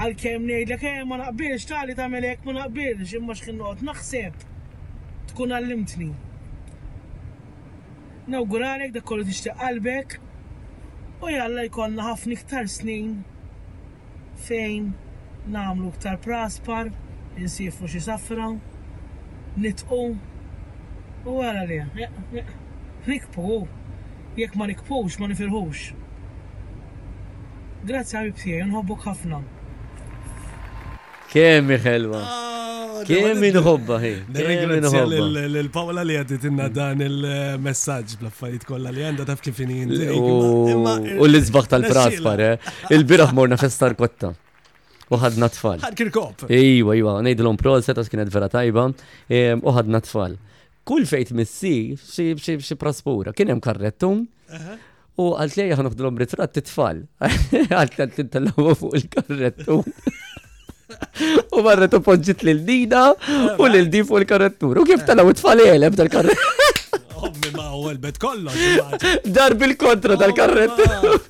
Għal-kem 0.00 0.46
ngħidlek 0.48 0.84
hemm 0.88 1.02
eh, 1.02 1.06
ma 1.10 1.16
naqbilx 1.20 1.66
tali 1.68 1.94
tagħmel 1.98 2.26
hekk 2.30 2.48
ma 2.48 2.54
naqbilx 2.56 3.10
imma 3.18 3.34
x'kien 3.36 3.58
noqgħod 3.60 3.82
naħseb 3.84 4.38
tkun 5.32 5.52
għallimtni. 5.56 6.08
Nawguralek 8.32 8.94
dak 8.94 9.04
kollu 9.10 9.26
tixtieq 9.28 9.60
qalbek 9.60 10.16
u 11.20 11.34
jalla 11.34 11.66
jkollna 11.68 12.06
ħafna 12.08 12.38
iktar 12.38 12.72
snin 12.76 13.18
fejn 14.48 14.88
namlu 15.52 15.92
ktar 15.98 16.16
praspar, 16.24 16.88
insifu 17.36 17.88
xi 17.92 18.00
safra, 18.08 18.54
nitqu 19.58 20.02
u 21.26 21.36
għara 21.42 21.64
li 21.68 21.78
nikpu 23.06 23.46
jekk 24.38 24.56
ma 24.56 24.66
nikpux 24.70 25.18
ma 25.20 25.28
nifirħux. 25.30 25.90
Grazzi 27.88 28.16
għabib 28.18 28.36
tijaj, 28.38 28.62
nħobbok 28.70 29.04
ħafna. 29.08 29.40
Kemm 31.30 31.72
ħelwa. 31.80 32.20
Kemm 33.08 33.46
inħobba 33.48 33.96
hi. 34.02 34.10
Nirringrazzja 34.28 35.02
lil-Pawla 35.48 36.02
li 36.06 36.18
għaddit 36.20 36.44
inna 36.50 36.66
dan 36.72 37.00
il-messagġ 37.04 38.18
bl-affarijiet 38.20 38.66
kollha 38.68 38.92
li 38.94 39.06
għandha 39.08 39.26
taf 39.30 39.40
kif 39.44 39.62
inhi 39.64 40.12
U 40.12 41.26
l-isbaħ 41.28 41.70
tal-prat 41.74 42.20
pare. 42.24 42.52
Il-biraħ 42.92 43.34
morna 43.40 43.60
festar 43.60 43.96
kotta 43.98 44.34
u 45.10 45.18
ħadna 45.18 45.48
tfal. 45.50 45.80
Ħad 45.82 45.96
kirkop. 45.98 46.44
Iwa, 46.50 46.94
iwa, 47.00 47.14
nejdilom 47.26 47.56
prol, 47.60 47.82
setas 47.86 48.10
kienet 48.10 48.30
vera 48.32 48.46
tajba, 48.52 48.84
ehm, 49.30 49.62
u 49.66 49.74
ħadna 49.74 50.00
tfal. 50.06 50.36
Kull 50.86 51.06
fejt 51.06 51.34
missi, 51.36 51.96
xie 52.02 52.76
praspura, 52.78 53.34
kienem 53.36 53.60
karrettum, 53.60 54.22
u 55.20 55.26
għalt 55.36 55.58
li 55.58 55.66
jħan 55.72 55.90
uħdilom 55.90 56.18
ritrat 56.22 56.54
t-tfal. 56.56 57.02
Għalt 57.76 57.98
li 58.00 58.06
t-tallom 58.16 58.70
fuq 58.78 58.96
il-karrettum. 59.02 59.84
U 61.54 61.62
marret 61.62 61.92
u 61.94 62.00
poġġit 62.02 62.42
l-dina 62.50 63.02
eh, 63.14 63.60
u 63.62 63.68
l-din 63.68 64.08
fuq 64.08 64.24
il-karrettur. 64.24 64.80
U 64.82 64.86
kif 64.88 65.04
talaw 65.06 65.28
t 65.30 65.38
tfal 65.38 65.62
jeleb 65.62 65.94
tal-karrettur. 66.00 66.69
Ommi 67.20 67.50
ma' 67.52 67.70
u 67.76 67.86
għelbet 67.90 68.18
kollox. 68.20 69.30
Dar 69.36 69.52
bil-kontra 69.60 70.16
oh, 70.16 70.20
tal-karret. 70.20 70.78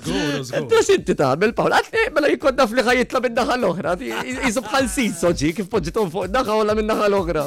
Inta 0.58 0.82
xinti 0.88 1.16
taħmel, 1.20 1.54
Pawl, 1.58 1.76
għatli 1.78 2.06
eh, 2.08 2.14
mela 2.16 2.32
jikonna 2.32 2.66
fliħa 2.72 2.96
jitla 3.04 3.22
minn 3.28 3.38
naħa 3.42 3.60
l-oħra. 3.60 3.96
Jisub 4.02 4.72
sis 4.92 5.20
soġi, 5.22 5.54
kif 5.60 5.70
poġġitom 5.74 6.10
fuq 6.14 6.32
naħa 6.34 6.58
u 6.62 6.64
la 6.72 6.78
minn 6.80 6.90
naħa 6.90 7.12
l 7.12 7.20
ohra 7.22 7.46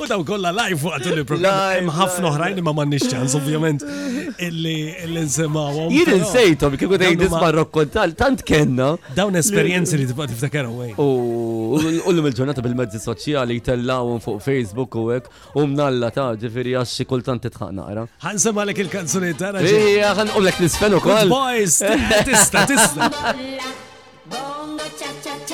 U 0.00 0.06
daw 0.10 0.22
kolla 0.28 0.50
live 0.56 0.78
waqt 0.88 1.08
il-program. 1.10 1.88
ħafna 1.96 2.28
oħrajn 2.30 2.60
ma 2.64 2.72
m'għandniex 2.76 3.06
ċans 3.10 3.34
ovvjament, 3.40 3.84
illi 4.46 4.76
nsemgħu. 5.16 5.86
Jien 5.92 6.12
insejthom 6.18 6.76
kieku 6.80 6.98
dej 7.00 7.16
dismar 7.20 7.54
rokkontal, 7.58 8.14
tant 8.18 8.42
kenna. 8.46 8.92
Dawn 9.16 9.36
esperjenzi 9.40 10.00
li 10.02 10.06
tibqa 10.10 10.28
tiftakar 10.32 10.68
away. 10.70 10.92
U 10.98 11.78
l 11.78 12.14
il-ġurnata 12.14 12.64
bil-mezzi 12.64 13.00
soċjali 13.02 13.58
jtellawum 13.60 14.22
fuq 14.24 14.40
Facebook 14.46 14.96
u 15.02 15.06
hekk 15.10 15.58
u 15.58 15.66
mnalla 15.70 16.12
ta' 16.14 16.30
ġifieri 16.40 16.76
għaxi 16.80 17.08
kultant 17.10 17.46
titħaq 17.46 17.72
naqra. 17.80 18.06
Ħan 18.24 18.42
l-ek 18.52 18.84
il 18.86 18.92
kanzuni 18.92 19.34
tara. 19.38 19.62
Ija, 19.62 20.14
ħan 20.18 20.36
u 20.38 20.44
l-ek 20.44 20.60
nisfenu 20.68 21.00
kol. 21.02 21.28
Boys, 21.32 21.80
tista, 22.28 22.66
tista. 22.68 23.10
Bongo 24.32 24.86
cha 24.98 25.10
cha 25.24 25.51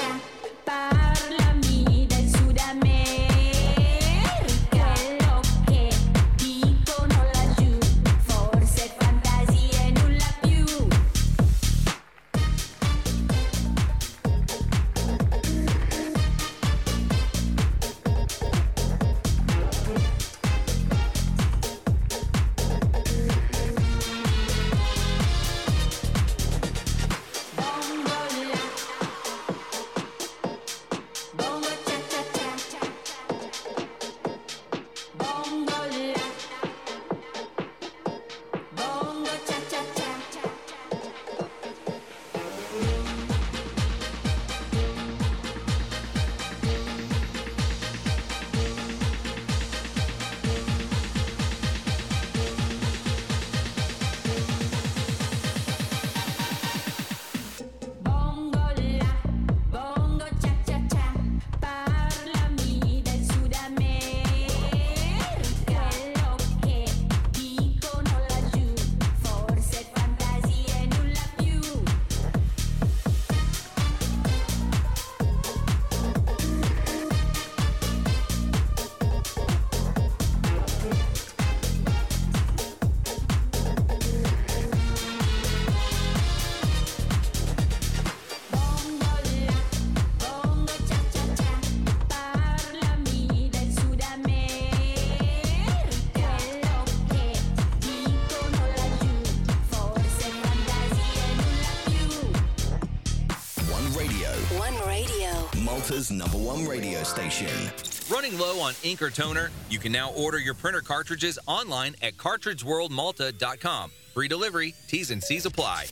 low 108.38 108.60
on 108.60 108.74
ink 108.82 109.02
or 109.02 109.10
toner? 109.10 109.50
You 109.68 109.78
can 109.78 109.92
now 109.92 110.10
order 110.16 110.38
your 110.38 110.54
printer 110.54 110.80
cartridges 110.80 111.38
online 111.46 111.94
at 112.02 112.16
cartridgeworldmalta.com. 112.16 113.90
Free 114.14 114.28
delivery, 114.28 114.74
T's 114.88 115.10
and 115.14 115.22
C's 115.22 115.46
apply. 115.48 115.86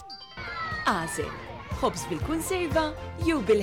Aze, 0.87 1.27
ħobs 1.81 2.05
bil-konserva, 2.11 2.93
jew 3.25 3.41
bil 3.43 3.63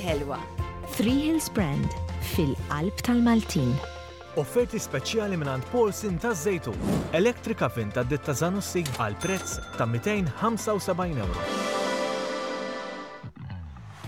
Three 0.96 1.20
Hills 1.28 1.48
Brand, 1.50 1.88
fil-qalb 2.36 2.98
tal-Maltin. 3.02 3.74
Offerti 4.36 4.80
speċjali 4.80 5.38
minn 5.38 5.48
għand 5.48 5.64
Paulsin 5.72 6.18
ta' 6.20 6.34
Zejtu. 6.34 6.74
Elektrika 7.14 7.70
fin 7.70 7.90
ta' 7.92 8.04
ditta 8.04 8.34
Zanussi 8.34 8.84
għal 8.98 9.16
prezz 9.22 9.60
ta' 9.78 9.86
275 9.86 11.20
euro. 11.20 11.36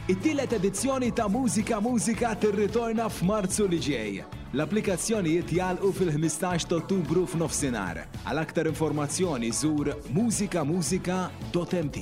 It-tielet 0.08 0.52
edizzjoni 0.60 1.14
ta' 1.18 1.28
Mużika 1.30 1.80
Mużika 1.82 2.36
tirritorna 2.42 3.08
f'Marzu 3.10 3.66
li 3.70 3.80
ġej. 3.82 4.24
L-applikazzjonijiet 4.56 5.52
u 5.84 5.90
fil-15 5.92 6.72
Ottubru 6.78 7.26
f'nofsinhar. 7.28 7.98
Għal 8.24 8.40
aktar 8.40 8.70
informazzjoni 8.70 9.50
żur 9.52 9.90
mużikamużika.mt. 10.16 11.98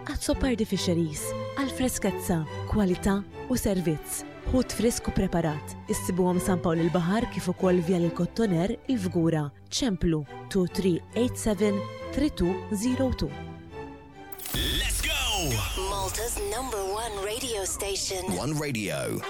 di 0.00 0.48
Artificiaries 0.54 1.22
għal 1.60 1.74
freskezza, 1.76 2.38
kwalità 2.72 3.18
u 3.52 3.56
servizz. 3.56 4.22
Ħut 4.54 4.72
fresku 4.72 5.12
preparat, 5.12 5.76
issibuhom 5.92 6.40
San 6.40 6.58
Paul 6.58 6.78
il-Bahar 6.86 7.28
kif 7.34 7.50
ukoll 7.52 7.84
via 7.84 7.98
l-Kottoner 8.00 8.72
il 8.88 8.98
vgura 9.04 9.44
ċemplu 9.68 10.24
2387 10.48 11.76
3202. 12.14 13.28
Let's 14.80 15.01
Malta's 15.90 16.38
number 16.52 16.76
one 16.84 17.16
radio 17.24 17.64
station. 17.64 18.20
One 18.36 18.52
radio. 18.56 19.20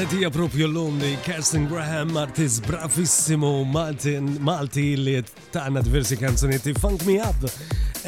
kienet 0.00 0.12
hija 0.16 0.30
propju 0.32 0.64
l-lum 0.64 0.96
li 0.98 1.16
Kirsten 1.24 1.66
Graham, 1.68 2.16
artist 2.16 2.64
bravissimo 2.66 3.64
Malti 4.40 4.96
li 4.96 5.22
taqna 5.52 5.82
diversi 5.82 6.16
kanzonetti 6.16 6.72
Funk 6.74 7.04
Me 7.04 7.20
Up. 7.20 7.44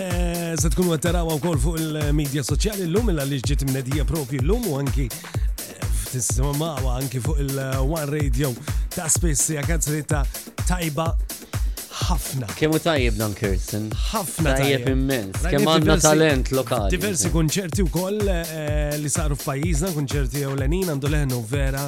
Eh, 0.00 0.54
se 0.62 0.70
tkun 0.72 0.88
għattaraw 0.94 1.28
wkoll 1.34 1.58
fuq 1.60 1.76
il-medja 1.82 2.46
soċjali 2.48 2.86
l-lum 2.86 3.12
il-għalix 3.12 3.44
ġiet 3.50 3.64
mnedija 3.68 4.06
propju 4.08 4.40
l-lum 4.40 4.64
u 4.70 4.78
anki 4.80 5.04
eh, 5.04 5.84
tisimawa 6.12 6.96
anki 7.02 7.20
fuq 7.20 7.44
il-One 7.44 8.08
Radio 8.14 8.54
ta' 8.94 9.08
spessi 9.12 9.58
għakanzonetta 9.60 10.24
tajba 10.68 11.10
ħafna. 12.32 12.48
Kemu 12.56 12.78
tajjeb 12.82 13.18
dan 13.18 13.34
Kirsten. 13.36 13.90
ħafna 14.12 14.54
tajjeb 14.60 14.88
immens. 14.92 15.42
Kemm 15.50 15.68
għandna 15.74 15.96
talent 16.02 16.50
lokali. 16.56 16.90
Diversi 16.94 17.30
kunċerti 17.34 17.84
wkoll 17.90 18.32
eh, 18.32 18.96
li 19.02 19.12
saru 19.12 19.36
f'pajjiżna, 19.38 19.92
kunċerti 19.96 20.46
ewlenin 20.48 20.92
għandu 20.94 21.12
leħnu 21.12 21.42
vera 21.50 21.84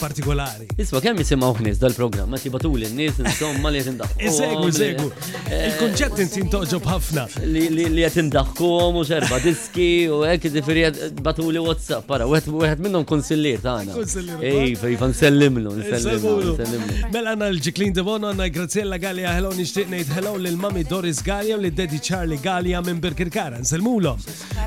partikolari. 0.00 0.68
Isma 0.80 1.00
kemm 1.02 1.18
jisimgħu 1.20 1.50
ħnies 1.58 1.78
dal-programm, 1.82 2.32
ma 2.32 2.38
tibatu 2.40 2.70
l 2.78 2.88
nies 2.94 3.18
insomma 3.22 3.70
li 3.74 3.80
qed 3.80 3.90
indaħħu. 3.92 4.28
Isegwu, 4.28 5.08
eh, 5.08 5.46
eh, 5.46 5.64
Il-konċett 5.70 6.16
eh, 6.16 6.24
inti 6.26 6.44
ntoġob 6.46 6.86
ħafna. 6.92 7.24
Li 7.50 8.04
qed 8.04 8.18
indaħħuhom 8.22 9.00
u 9.00 9.04
xerba 9.08 9.40
diski 9.44 9.88
u 10.12 10.20
hekk 10.30 10.48
ġifieri 10.54 11.12
batu 11.24 11.48
li 11.54 11.62
WhatsApp 11.66 12.06
para 12.12 12.28
u 12.30 12.36
għet 12.38 12.50
wieħed 12.54 12.86
konsillir 13.08 13.60
ta' 13.64 13.76
għana. 13.80 14.38
Ej, 14.38 14.74
fejfa 14.84 15.10
nsellimlu, 15.12 15.74
nsellimlu, 15.78 16.54
sellimlu. 16.58 16.98
Mela 17.12 17.34
għandna 17.34 17.50
l-ġiklin 17.54 17.94
Devono 17.98 18.28
għandna 18.30 18.48
Graziella 18.54 18.98
Gallia 19.02 19.34
hello 19.36 19.50
nixtieq 19.56 19.90
ngħid 19.90 20.14
hello 20.18 20.34
l 20.38 20.52
mami 20.56 20.84
Doris 20.86 21.22
Gallia 21.26 21.58
u 21.58 21.62
l 21.62 21.72
Daddy 21.74 21.98
Charlie 22.04 22.40
Gallia 22.42 22.80
minn 22.84 23.00
Birkirkara, 23.02 23.58
nselmulhom. 23.64 24.18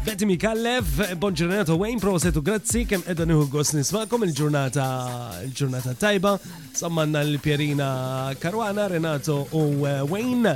Betty 0.06 0.26
Mikalle 0.26 0.60
Lev, 0.80 1.04
bonġurnato 1.22 1.78
Wayne, 1.80 2.00
prosetu 2.02 2.42
grazzi, 2.46 2.86
kem 2.90 3.04
edha 3.12 3.26
nħu 3.28 3.46
għosni 3.50 3.84
nismakom 3.84 4.26
il-ġurnata 4.26 4.90
l-ġurnata 5.44 5.94
tajba. 5.98 6.38
Sammanna 6.72 7.22
l-Pierina 7.24 8.34
Karwana, 8.40 8.88
Renato 8.88 9.48
u 9.52 9.64
eh, 9.88 10.02
Wayne. 10.08 10.56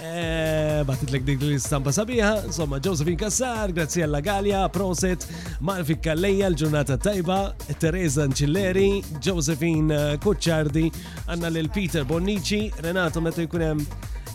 Eh, 0.00 0.82
batitlek 0.86 1.24
dik 1.26 1.42
l-istampa 1.42 1.92
sabiħa, 1.94 2.44
insomma, 2.50 2.78
Josephine 2.80 3.16
Kassar, 3.20 3.72
Graziella 3.74 4.20
Galia, 4.20 4.64
Proset, 4.72 5.26
Malfik 5.60 6.02
Kalleja, 6.06 6.46
l-ġurnata 6.50 6.98
tajba, 7.00 7.38
Teresa 7.80 8.26
Ancilleri, 8.28 9.02
Josephine 9.20 10.18
Kucciardi, 10.22 10.86
eh, 10.86 11.32
Anna 11.32 11.48
l-Peter 11.50 12.04
Bonnici, 12.04 12.70
Renato 12.80 13.20
meta 13.20 13.40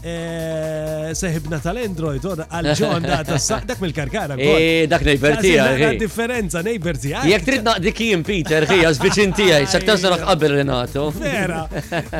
Eh, 0.03 1.11
seħibna 1.13 1.59
tal-Android, 1.61 2.23
għal-ġon 2.49 3.03
da 3.05 3.19
dak 3.21 3.81
mil 3.83 3.91
karkara 3.93 4.33
Eh, 4.35 4.87
dak 4.89 5.03
nejbertija. 5.05 5.65
Eh. 5.77 5.97
differenza 5.99 6.63
nejbertija. 6.63 7.21
Jek 7.29 7.45
tridna 7.45 7.75
dik 7.77 7.99
jien 8.01 8.23
Peter, 8.25 8.63
eh, 8.63 8.65
ħija, 8.65 8.93
zbiċin 8.97 9.31
għaj, 9.35 9.67
xaktar 9.69 9.99
sarak 10.01 10.23
qabel 10.25 10.53
Renato. 10.57 11.11
Vera, 11.11 11.67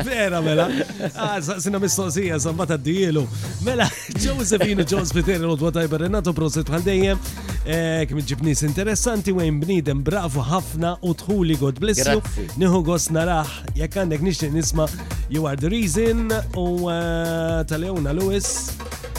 vera, 0.04 0.40
mela. 0.40 0.68
Ah, 1.16 1.40
sina 1.40 1.78
mistoqsija, 1.80 2.38
sambat 2.38 2.68
għaddijilu. 2.70 3.26
Mela, 3.64 3.90
Josephine 4.16 4.84
Jones 4.88 5.10
Peter, 5.12 5.34
l-odwa 5.42 5.72
tajber 5.72 6.02
Renato, 6.06 6.32
prosit 6.32 6.66
bħal-dajem, 6.68 7.18
kim 8.06 8.18
ġibnis 8.22 8.62
interessanti, 8.62 9.32
wejn 9.32 9.58
bnidem 9.58 10.04
bravu 10.04 10.38
ħafna 10.40 10.98
u 11.02 11.14
tħuli 11.14 11.58
god 11.58 11.80
bless 11.80 12.06
you. 12.06 12.22
Nihu 12.58 12.82
gos 12.84 13.08
naraħ, 13.10 13.74
jek 13.74 13.90
għandek 13.98 14.20
nixtieq 14.22 14.52
nisma' 14.52 14.86
You 15.28 15.46
Are 15.48 15.56
The 15.56 15.68
Reason 15.68 16.28
u 16.54 16.88
ta' 17.72 17.78
Leona 17.84 18.12
Lewis 18.12 18.48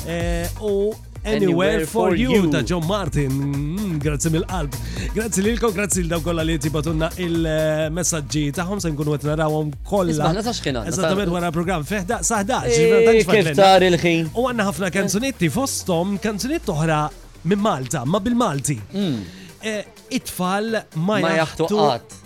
eh, 0.08 0.48
u 0.72 0.94
Anywhere 1.36 1.86
for 1.94 2.10
You 2.24 2.34
ta' 2.54 2.62
John 2.70 2.86
Martin. 2.96 3.32
Mm, 3.32 3.98
grazzi 4.06 4.30
mill-qalb. 4.34 4.72
Grazzi 5.18 5.42
lilkom, 5.46 5.72
grazzi 5.78 6.00
l-daw 6.04 6.22
kolla 6.28 6.44
li 6.48 6.58
tibatunna 6.66 7.08
il-messagġi 7.26 8.44
taħħom 8.58 8.82
se 8.84 8.92
nkunu 8.92 9.16
għet 9.16 9.28
narawom 9.30 9.72
kolla. 9.88 10.30
Ismaħna 10.36 10.84
ta' 11.00 11.14
wara 11.38 11.52
program 11.60 11.88
feħda 11.94 12.20
saħda. 12.30 12.60
Eh, 12.76 13.24
kif 13.34 13.52
tar 13.62 13.88
il-ħin. 13.88 14.34
U 14.38 14.46
għanna 14.50 14.68
ħafna 14.70 14.92
kanzunetti 15.00 15.50
fostom 15.58 16.18
kanzunetti 16.28 16.76
oħra 16.76 17.02
minn 17.48 17.64
Malta, 17.70 18.04
ma 18.06 18.20
bil-Malti. 18.28 18.78
Mm. 18.92 19.42
Eh, 19.64 19.82
Itfall 20.14 20.76
ma 21.08 21.22
jaħtu 21.24 21.70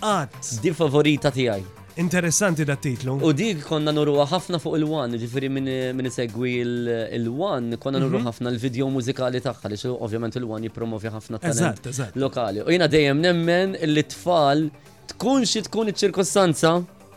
Għat. 0.02 0.56
Di 0.64 0.74
favorita 0.76 1.30
tijaj. 1.32 1.77
Interessanti 2.04 2.62
da 2.64 2.76
titlu. 2.76 3.16
U 3.28 3.32
dik 3.34 3.64
konna 3.66 3.90
nurruha 3.90 4.22
ħafna 4.36 4.60
fuq 4.62 4.76
il-one, 4.78 5.18
ġifiri 5.18 5.48
minn 5.50 6.08
segwi 6.14 6.52
il-one, 6.62 7.74
konna 7.82 7.98
nurruha 7.98 8.22
mhm. 8.22 8.28
ħafna 8.30 8.52
l-video 8.52 8.86
mużikali 8.94 9.40
tagħha 9.42 9.72
li 9.72 9.78
ovvjament 9.96 10.38
il 10.38 10.46
wan 10.46 10.62
jippromovi 10.62 11.10
ħafna 11.10 11.40
talent 11.42 11.88
lokali. 12.22 12.62
U 12.62 12.70
jiena 12.70 12.86
dejjem 12.86 13.18
nemmen 13.24 13.74
li 13.90 14.04
tfal 14.14 14.68
tkun 15.16 15.42
xi 15.42 15.64
tkun 15.66 15.90
iċ-ċirkostanza 15.90 16.72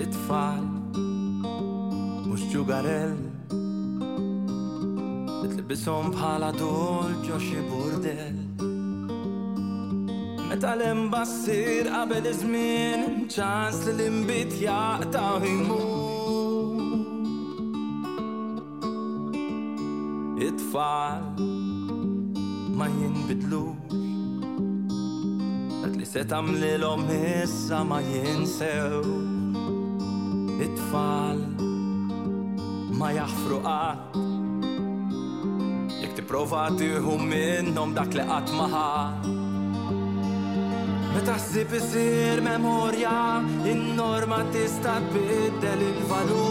it-tfal 0.01 0.63
mux 2.25 2.47
ġugarell 2.49 3.19
Itlibisom 5.45 6.09
bħala 6.15 6.49
dolġo 6.57 7.19
ġoxi 7.27 7.61
burdel 7.69 8.41
Meta 10.49 10.73
l-imbassir 10.73 11.91
qabel 11.93 12.31
iż-żmien 12.33 13.05
ċans 13.37 13.83
li 13.87 13.93
l-imbit 13.99 14.57
imu 14.57 15.83
It-tfal 20.49 21.27
ma 22.79 22.89
jinbidlux 22.95 24.01
Se 26.13 26.25
tamlilom 26.25 27.05
issa 27.43 27.85
ma 27.85 27.99
jinsew 28.05 29.01
It-tfal 30.65 31.39
ma 33.01 33.09
jaffru 33.17 33.61
għat 33.65 34.19
Jek 36.03 36.13
tiprofa 36.19 36.67
tiħu 36.77 37.17
minnom 37.17 37.95
dak 37.97 38.13
li 38.19 38.27
għat 38.29 38.53
maħa 38.59 38.91
Meta 41.17 41.39
ħsib 41.41 41.73
isir 41.81 42.45
memoria 42.45 43.15
In-norma 43.73 44.43
tista' 44.53 44.99
biddel 45.15 45.87
il 45.89 46.05
valu 46.13 46.45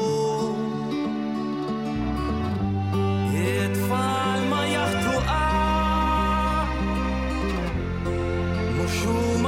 It-tfal 3.29 4.49
ma 4.49 4.60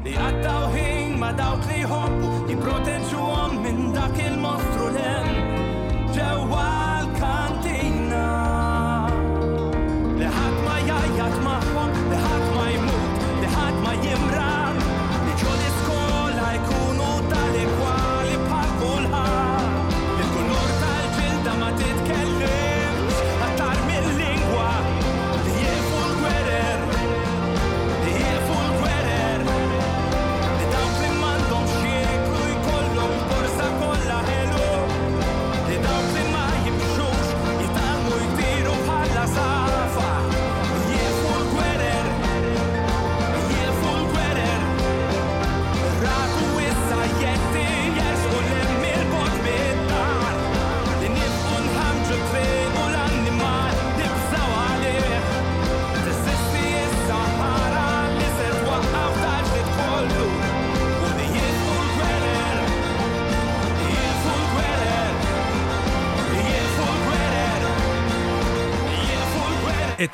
Li 0.07 0.13
għattaw 0.15 0.69
ħin 0.75 1.17
ma 1.19 1.33
dawk 1.41 1.67
li 1.73 1.81
jħobbu 1.83 2.31
jipproteġu 2.53 3.27
minn 3.65 3.91
dak 3.97 4.21
il-mostru 4.29 4.86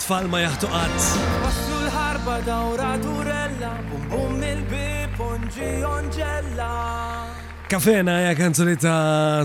tfal 0.02 0.24
ma 0.30 0.38
jaħtu 0.42 0.66
qatt. 0.70 1.10
Waslu 1.44 1.76
l-ħarba 1.86 2.34
dawra 2.46 2.88
durella, 3.02 3.68
bum 3.90 4.08
bum 4.10 4.40
il-bib 4.42 5.20
unġi 5.28 5.68
onġella. 5.86 6.68
Kafena 7.70 8.16
hija 8.20 8.32
kanzunita 8.36 8.94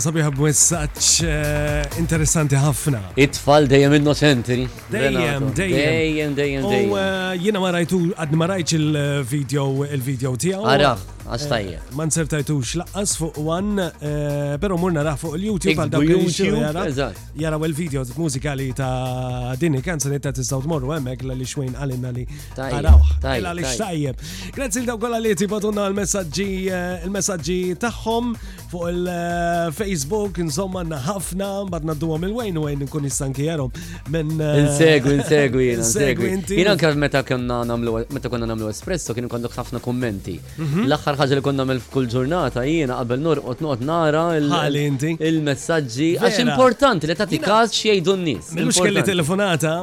sabiħa 0.04 0.32
b'messaġġ 0.34 1.12
eh, 1.28 2.00
interessanti 2.02 2.58
ħafna. 2.60 3.04
It-tfal 3.28 3.70
dejjem 3.74 4.00
innocenti. 4.02 4.58
Dejjem, 4.96 5.14
dejjem. 5.20 5.46
Dejjem, 5.62 6.34
dejjem, 6.42 6.68
dejjem. 6.74 6.92
U 6.96 7.00
eh, 7.04 7.38
jina 7.46 7.62
marajtu, 7.68 8.02
għadni 8.18 8.42
marajċ 8.44 8.78
il-video 8.82 9.70
il-video 9.92 10.34
tiegħu. 10.42 10.66
Araf 10.74 11.06
għastajja. 11.34 11.82
Eh, 11.86 11.94
Man 11.98 12.12
sertajtux 12.14 12.76
laqqas 12.82 13.16
fuq 13.20 13.38
wan, 13.44 13.78
eh, 13.80 14.58
pero 14.62 14.78
murna 14.80 15.04
raħ 15.06 15.18
fuq 15.22 15.38
youtube 15.40 15.78
għal 15.78 15.92
dawk 15.92 17.24
Jaraw 17.38 17.66
il-videos 17.68 18.14
mużikali 18.18 18.68
ta' 18.76 19.56
din 19.60 19.76
il-kanzunetta 19.76 20.32
tistaw 20.34 20.62
tmorru 20.64 20.94
hemmhekk 20.96 21.26
li 21.32 21.46
xwejn 21.46 21.76
għalinna 21.78 22.12
li 22.16 22.26
għaraw. 22.56 24.16
Grazzi 24.56 24.80
l-dawk 24.84 25.00
kolla 25.02 25.20
li 25.20 25.36
tibatunna 25.36 25.86
l-messagġi 25.92 26.52
eh, 26.72 27.76
tagħhom 27.82 28.34
fuq 28.70 28.90
il-Facebook, 28.92 30.38
insomma, 30.44 30.82
ħafna, 31.06 31.50
bad 31.72 31.86
naddu 31.88 32.10
il-wejn 32.20 32.58
u 32.60 32.66
għajn 32.68 32.84
nkun 32.88 33.08
istankijarom. 33.08 33.72
Eh, 33.72 34.24
insegwi, 34.24 35.16
insegwi, 35.20 35.68
insegwi. 35.78 36.32
Jina 36.58 36.74
anka 36.76 36.92
meta 36.96 37.22
konna 37.24 37.62
namlu, 37.70 38.70
espresso, 38.70 39.16
kienu 39.16 39.32
kondu 39.32 39.52
ħafna 39.54 39.80
kommenti. 39.84 40.36
Mhm. 40.58 40.84
L-axħar 40.88 41.20
ħagġa 41.22 41.40
li 41.40 41.46
konna 41.46 41.64
namlu 41.66 41.86
f'kull 41.86 42.10
ġurnata, 42.12 42.66
jina 42.68 43.00
qabel 43.00 43.24
nur 43.24 43.44
qot 43.46 43.64
noqt 43.64 43.88
nara 43.88 44.26
il-messagġi. 44.40 46.12
Għax 46.20 46.44
importanti 46.48 47.08
li 47.12 47.16
tati 47.16 47.40
kas 47.44 47.74
xiejdu 47.78 48.18
n-nis. 48.18 48.52
Mux 48.60 48.84
kelli 48.84 49.04
telefonata, 49.08 49.80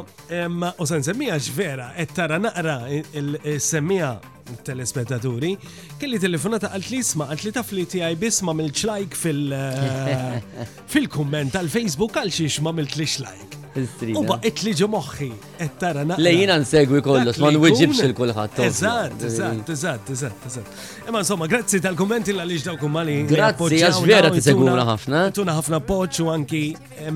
u 0.78 0.87
san 0.87 1.03
semmija 1.07 1.41
ġvera, 1.49 1.95
et 2.01 2.12
tara 2.12 2.39
naqra 2.43 2.82
il-semmija 3.01 4.16
telespettaturi, 4.64 5.55
kelli 6.01 6.18
telefonata 6.20 6.70
għalt 6.76 6.90
li 6.92 7.01
isma, 7.03 7.28
għalt 7.32 7.47
li 7.49 7.53
taf 7.57 7.72
li 7.76 7.84
tijaj 7.90 8.16
bisma 8.20 8.53
mill 8.57 8.70
like 8.90 9.16
fil- 9.18 9.53
eh, 9.57 10.62
fil-komment 10.92 11.57
għal-Facebook 11.59 12.20
għal 12.20 12.32
xiex 12.34 12.61
ma 12.64 12.72
mill-tlix 12.76 13.20
like. 13.24 13.51
U 13.74 14.20
baqit 14.22 14.61
li 14.62 14.70
ġo 14.78 14.86
moħħi, 14.92 15.26
et 15.64 15.72
tara 15.82 16.05
Lejjina 16.14 16.61
nsegwi 16.62 17.01
kollox, 17.03 17.40
ma 17.42 17.49
nwiġibx 17.57 18.05
il-kulħat. 18.07 18.61
Eżat, 18.68 19.16
eżat, 19.26 19.72
eżat, 19.74 20.12
eżat, 20.14 20.47
eżat. 20.51 20.84
Imma 21.11 21.24
insomma, 21.24 21.49
grazzi 21.51 21.80
tal-kommenti 21.82 22.30
l 22.30 22.45
għalix 22.45 22.68
daw 22.68 22.78
kummali. 22.78 23.24
Grazzi, 23.32 23.80
għax 23.82 23.99
vera 24.07 24.30
t-segwuna 24.36 24.76
ħafna. 24.92 25.24
Tuna 25.34 25.59
ħafna 25.59 25.82
poċu 25.90 26.30
anki 26.30 26.62
eh, 27.01 27.11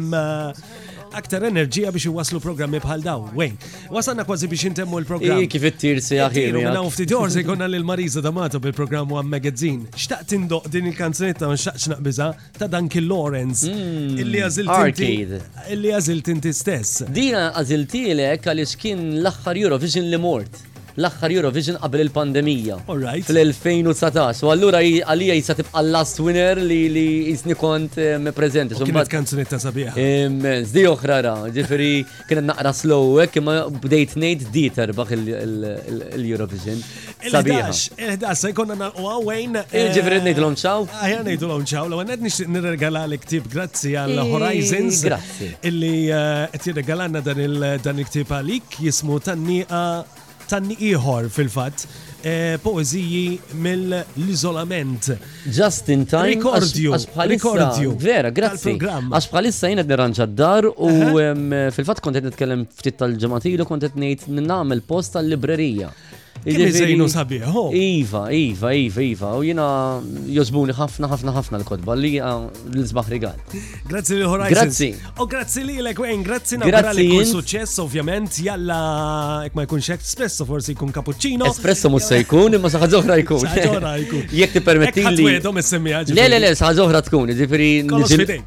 aktar 1.17 1.43
enerġija 1.49 1.93
biex 1.95 2.09
iwaslu 2.11 2.41
programmi 2.43 2.81
bħal 2.83 3.03
daw. 3.05 3.27
Wej, 3.39 3.55
wasanna 3.95 4.25
kważi 4.29 4.49
biex 4.51 4.67
intemmu 4.71 4.99
l-programm. 5.03 5.45
Kif 5.51 5.65
it 5.69 5.79
tirsi 5.81 6.19
aħir. 6.23 6.57
Minna 6.59 6.83
u 6.85 6.91
ftidor 6.93 7.31
se 7.33 7.43
jkollna 7.45 7.69
lil 7.71 7.85
D'Amato 8.19 8.59
bil-programm 8.61 9.13
One 9.13 9.29
Magazine. 9.29 9.87
Xtaqt 9.97 10.29
tindoq 10.33 10.69
din 10.71 10.87
il-kanzunetta 10.91 11.49
ma 11.49 11.57
xtaqx 11.57 11.89
naqbiża 11.95 12.29
ta' 12.59 12.67
Duncan 12.69 13.07
Lawrence. 13.09 13.67
Hmm, 13.69 14.19
illi 14.19 14.43
għażilt 14.43 14.73
Arcade. 14.73 15.41
Illi 15.73 15.93
għażilt 15.95 16.29
inti 16.35 16.53
stess. 16.53 17.05
Dina 17.09 17.51
l-ek 17.59 18.47
għaliex 18.51 18.77
kien 18.77 19.05
l-aħħar 19.23 19.63
Eurovision 19.65 20.11
li 20.11 20.19
mort 20.21 20.68
l-aħħar 20.99 21.31
Eurovision 21.35 21.77
qabel 21.83 22.01
il-pandemija. 22.07 22.79
Fl-2019. 22.89 24.43
U 24.47 24.51
allura 24.53 24.81
għalija 24.83 25.37
jisa 25.39 25.55
tibqa 25.59 25.83
last 25.87 26.21
winner 26.23 26.61
li 26.63 26.81
li 26.93 27.07
jisni 27.31 27.57
kont 27.59 27.99
eh, 28.03 28.17
me 28.21 28.33
prezenti. 28.37 28.79
Kienet 28.79 29.11
kanzunetta 29.13 29.61
sabiħa. 29.63 29.95
Zdi 30.69 30.85
oħra 30.91 31.21
ra, 31.27 31.35
ġifiri 31.55 31.91
kienet 32.29 32.49
naqra 32.51 32.73
slow, 32.75 33.19
eh, 33.23 33.31
kima 33.33 33.61
bdejt 33.83 34.17
nejt 34.23 34.47
di 34.55 34.67
terbaħ 34.75 35.15
il-Eurovision. 35.19 36.83
Sabiħa. 37.29 37.71
Il-11, 37.97 38.29
se 38.41 38.53
jkonna 38.53 38.91
u 38.99 39.09
għawajn. 39.15 39.63
Eh, 39.71 39.87
ġifiri 39.95 40.23
nejt 40.27 40.43
l-om 40.43 40.59
ċaw. 40.59 40.89
Aħja 40.99 41.21
ah, 41.21 41.29
nejt 41.31 41.47
l-om 41.47 41.67
ċaw, 41.69 41.89
l-għanet 41.93 42.27
nix 42.27 42.43
nirregala 42.51 43.07
l-ktib, 43.13 43.49
grazzi 43.53 43.95
għal 43.99 44.19
Horizons. 44.33 45.05
Grazzi. 45.07 45.53
Illi 45.71 45.95
għet 46.15 46.73
jirregalanna 46.73 47.23
dan 47.23 47.99
il-ktib 48.03 48.31
għalik 48.41 48.81
jismu 48.83 49.21
tanniqa 49.23 49.85
tanni 50.49 50.77
iħor 50.89 51.27
fil-fat 51.31 51.83
eh, 52.25 52.57
poeziji 52.63 53.37
mill-izolament. 53.63 55.11
Just 55.55 55.91
in 55.93 56.07
time. 56.09 56.33
Rekordju. 56.33 56.95
Rekordju. 57.35 57.93
Vera, 58.01 58.33
grazzi. 58.35 58.75
Għax 58.81 59.29
bħalissa 59.37 59.71
jina 59.75 59.85
d-nirranġa 59.87 60.27
d-dar 60.33 60.67
u 60.67 60.93
fil-fat 61.77 62.01
kontet 62.05 62.27
nitkellem 62.31 62.65
ftit 62.81 62.97
tal-ġematilu 63.01 63.69
kontet 63.71 63.99
nejt 64.03 64.27
n-namel 64.33 64.83
post 64.89 65.15
tal-librerija. 65.19 65.93
Jiġifieri 66.47 66.95
iżejnu 66.95 67.07
sabiħu. 67.11 67.63
Iva, 67.75 68.21
oh. 68.21 68.33
iva, 68.33 68.71
iva, 68.77 69.03
iva. 69.03 69.31
U 69.41 69.45
jina 69.47 69.67
jozbuni 70.33 70.75
ħafna, 70.77 71.09
ħafna, 71.11 71.33
ħafna 71.35 71.59
l-kodba 71.63 71.97
li 71.99 72.13
uh, 72.21 72.47
l-zbaħ 72.71 73.09
rigal. 73.11 73.39
Grazzi 73.91 74.19
li 74.21 74.27
Horizon. 74.27 74.53
Grazzi. 74.55 74.89
U 75.19 75.25
oh, 75.25 75.27
grazzi 75.31 75.65
li 75.67 75.79
l 75.83 75.93
Wayne, 75.99 76.23
grazzi 76.27 76.59
li 76.61 77.09
kun 77.11 77.27
suċess, 77.33 77.79
ovvjament, 77.83 78.39
jalla 78.45 78.79
ek 79.49 79.57
ma 79.59 79.65
jkun 79.67 79.83
xek 79.85 80.05
espresso, 80.07 80.47
forsi 80.49 80.77
jkun 80.77 80.93
cappuccino. 80.95 81.49
Espresso 81.51 81.91
mus 81.93 82.07
se 82.13 82.21
jkun, 82.23 82.55
imma 82.59 82.71
saħħazohra 82.75 83.19
jkun. 83.25 83.43
Saħħazohra 83.47 83.95
jkun. 84.05 84.25
Jek 84.41 84.55
ti 84.57 84.61
permetti 84.65 85.07
li. 85.09 85.33
Le, 86.09 86.29
le, 86.29 86.39
le, 86.43 86.53
saħħazohra 86.59 87.03
tkun, 87.09 87.35
ġifiri 87.39 87.71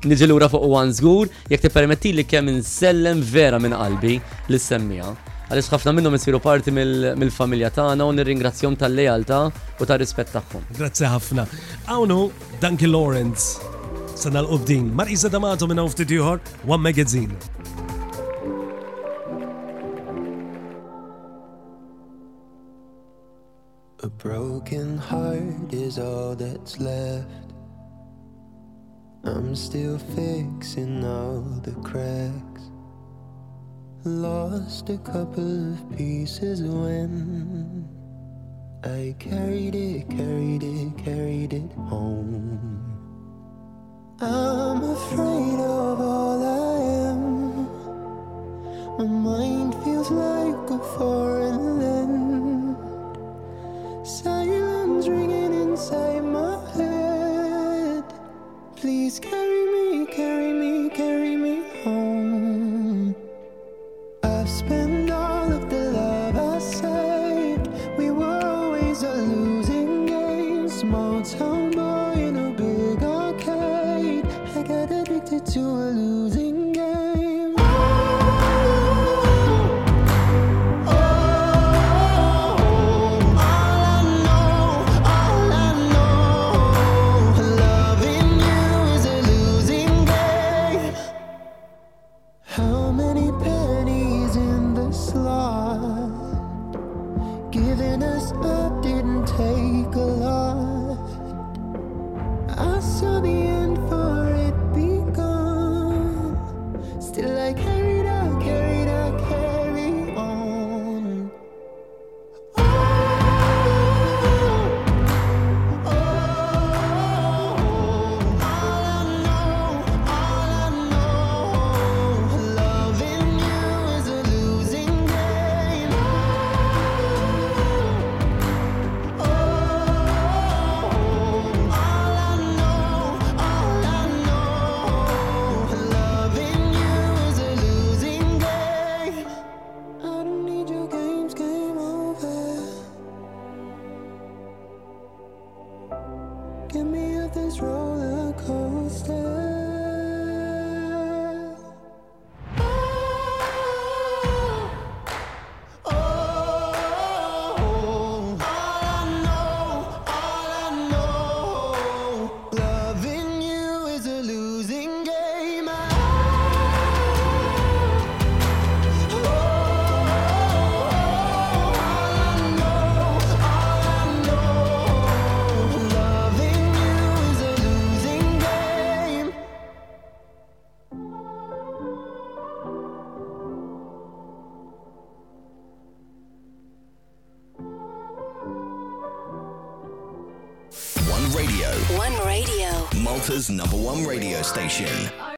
nġilura 0.07 0.49
fuq 0.53 0.63
u 0.69 0.77
għanżgur, 0.79 1.31
jek 1.51 1.65
ti 1.67 1.71
permetti 1.73 2.13
li 2.17 2.25
kemm 2.27 2.51
insellem 2.55 3.21
vera 3.31 3.59
minn 3.61 3.75
qalbi 3.77 4.15
li 4.51 4.59
semmija 4.61 5.11
għalis 5.51 5.67
ħafna 5.67 5.91
minnhom 5.97 6.13
isiru 6.15 6.39
parti 6.39 6.71
mill-familja 6.71 7.67
tagħna 7.75 8.05
u 8.07 8.11
nirringrazzjom 8.15 8.77
tal 8.79 8.93
lejalta 8.95 9.39
u 9.83 9.87
tar-rispett 9.89 10.31
tagħhom. 10.31 10.63
Grazzi 10.79 11.03
ħafna. 11.11 11.43
Awnu 11.91 12.29
Danki 12.63 12.87
Lawrence 12.87 13.59
sanal 14.17 14.47
mar 14.47 14.95
Marisa 15.01 15.27
Damato 15.29 15.67
minna 15.67 15.83
ftit 15.91 16.07
ieħor 16.07 16.39
One 16.67 16.81
Magazine. 16.81 17.35
A 24.03 24.07
broken 24.23 24.97
heart 25.11 25.73
is 25.73 25.99
all 25.99 26.33
that's 26.35 26.79
left. 26.79 27.51
I'm 29.25 29.53
still 29.55 29.99
fixing 30.15 31.03
all 31.03 31.43
the 31.61 31.75
cracks. 31.83 32.70
Lost 34.03 34.89
a 34.89 34.97
couple 34.97 35.73
of 35.73 35.95
pieces 35.95 36.63
when 36.63 37.87
I 38.83 39.15
carried 39.19 39.75
it, 39.75 40.09
carried 40.09 40.63
it, 40.63 40.97
carried 40.97 41.53
it 41.53 41.71
home. 41.73 42.79
I'm 44.19 44.83
afraid 44.83 45.53
of 45.59 46.01
all 46.01 46.41
I 46.41 46.79
am. 47.11 47.67
My 48.97 49.05
mind 49.05 49.75
feels 49.83 50.09
like 50.09 50.71
a 50.71 50.79
foreign 50.97 51.77
land. 51.77 52.75
Silence 54.07 55.07
ringing 55.07 55.53
inside 55.53 56.23
my 56.23 56.57
head. 56.73 58.03
Please 58.77 59.19
carry 59.19 59.67
me, 59.71 60.07
carry 60.07 60.53
me 60.53 60.80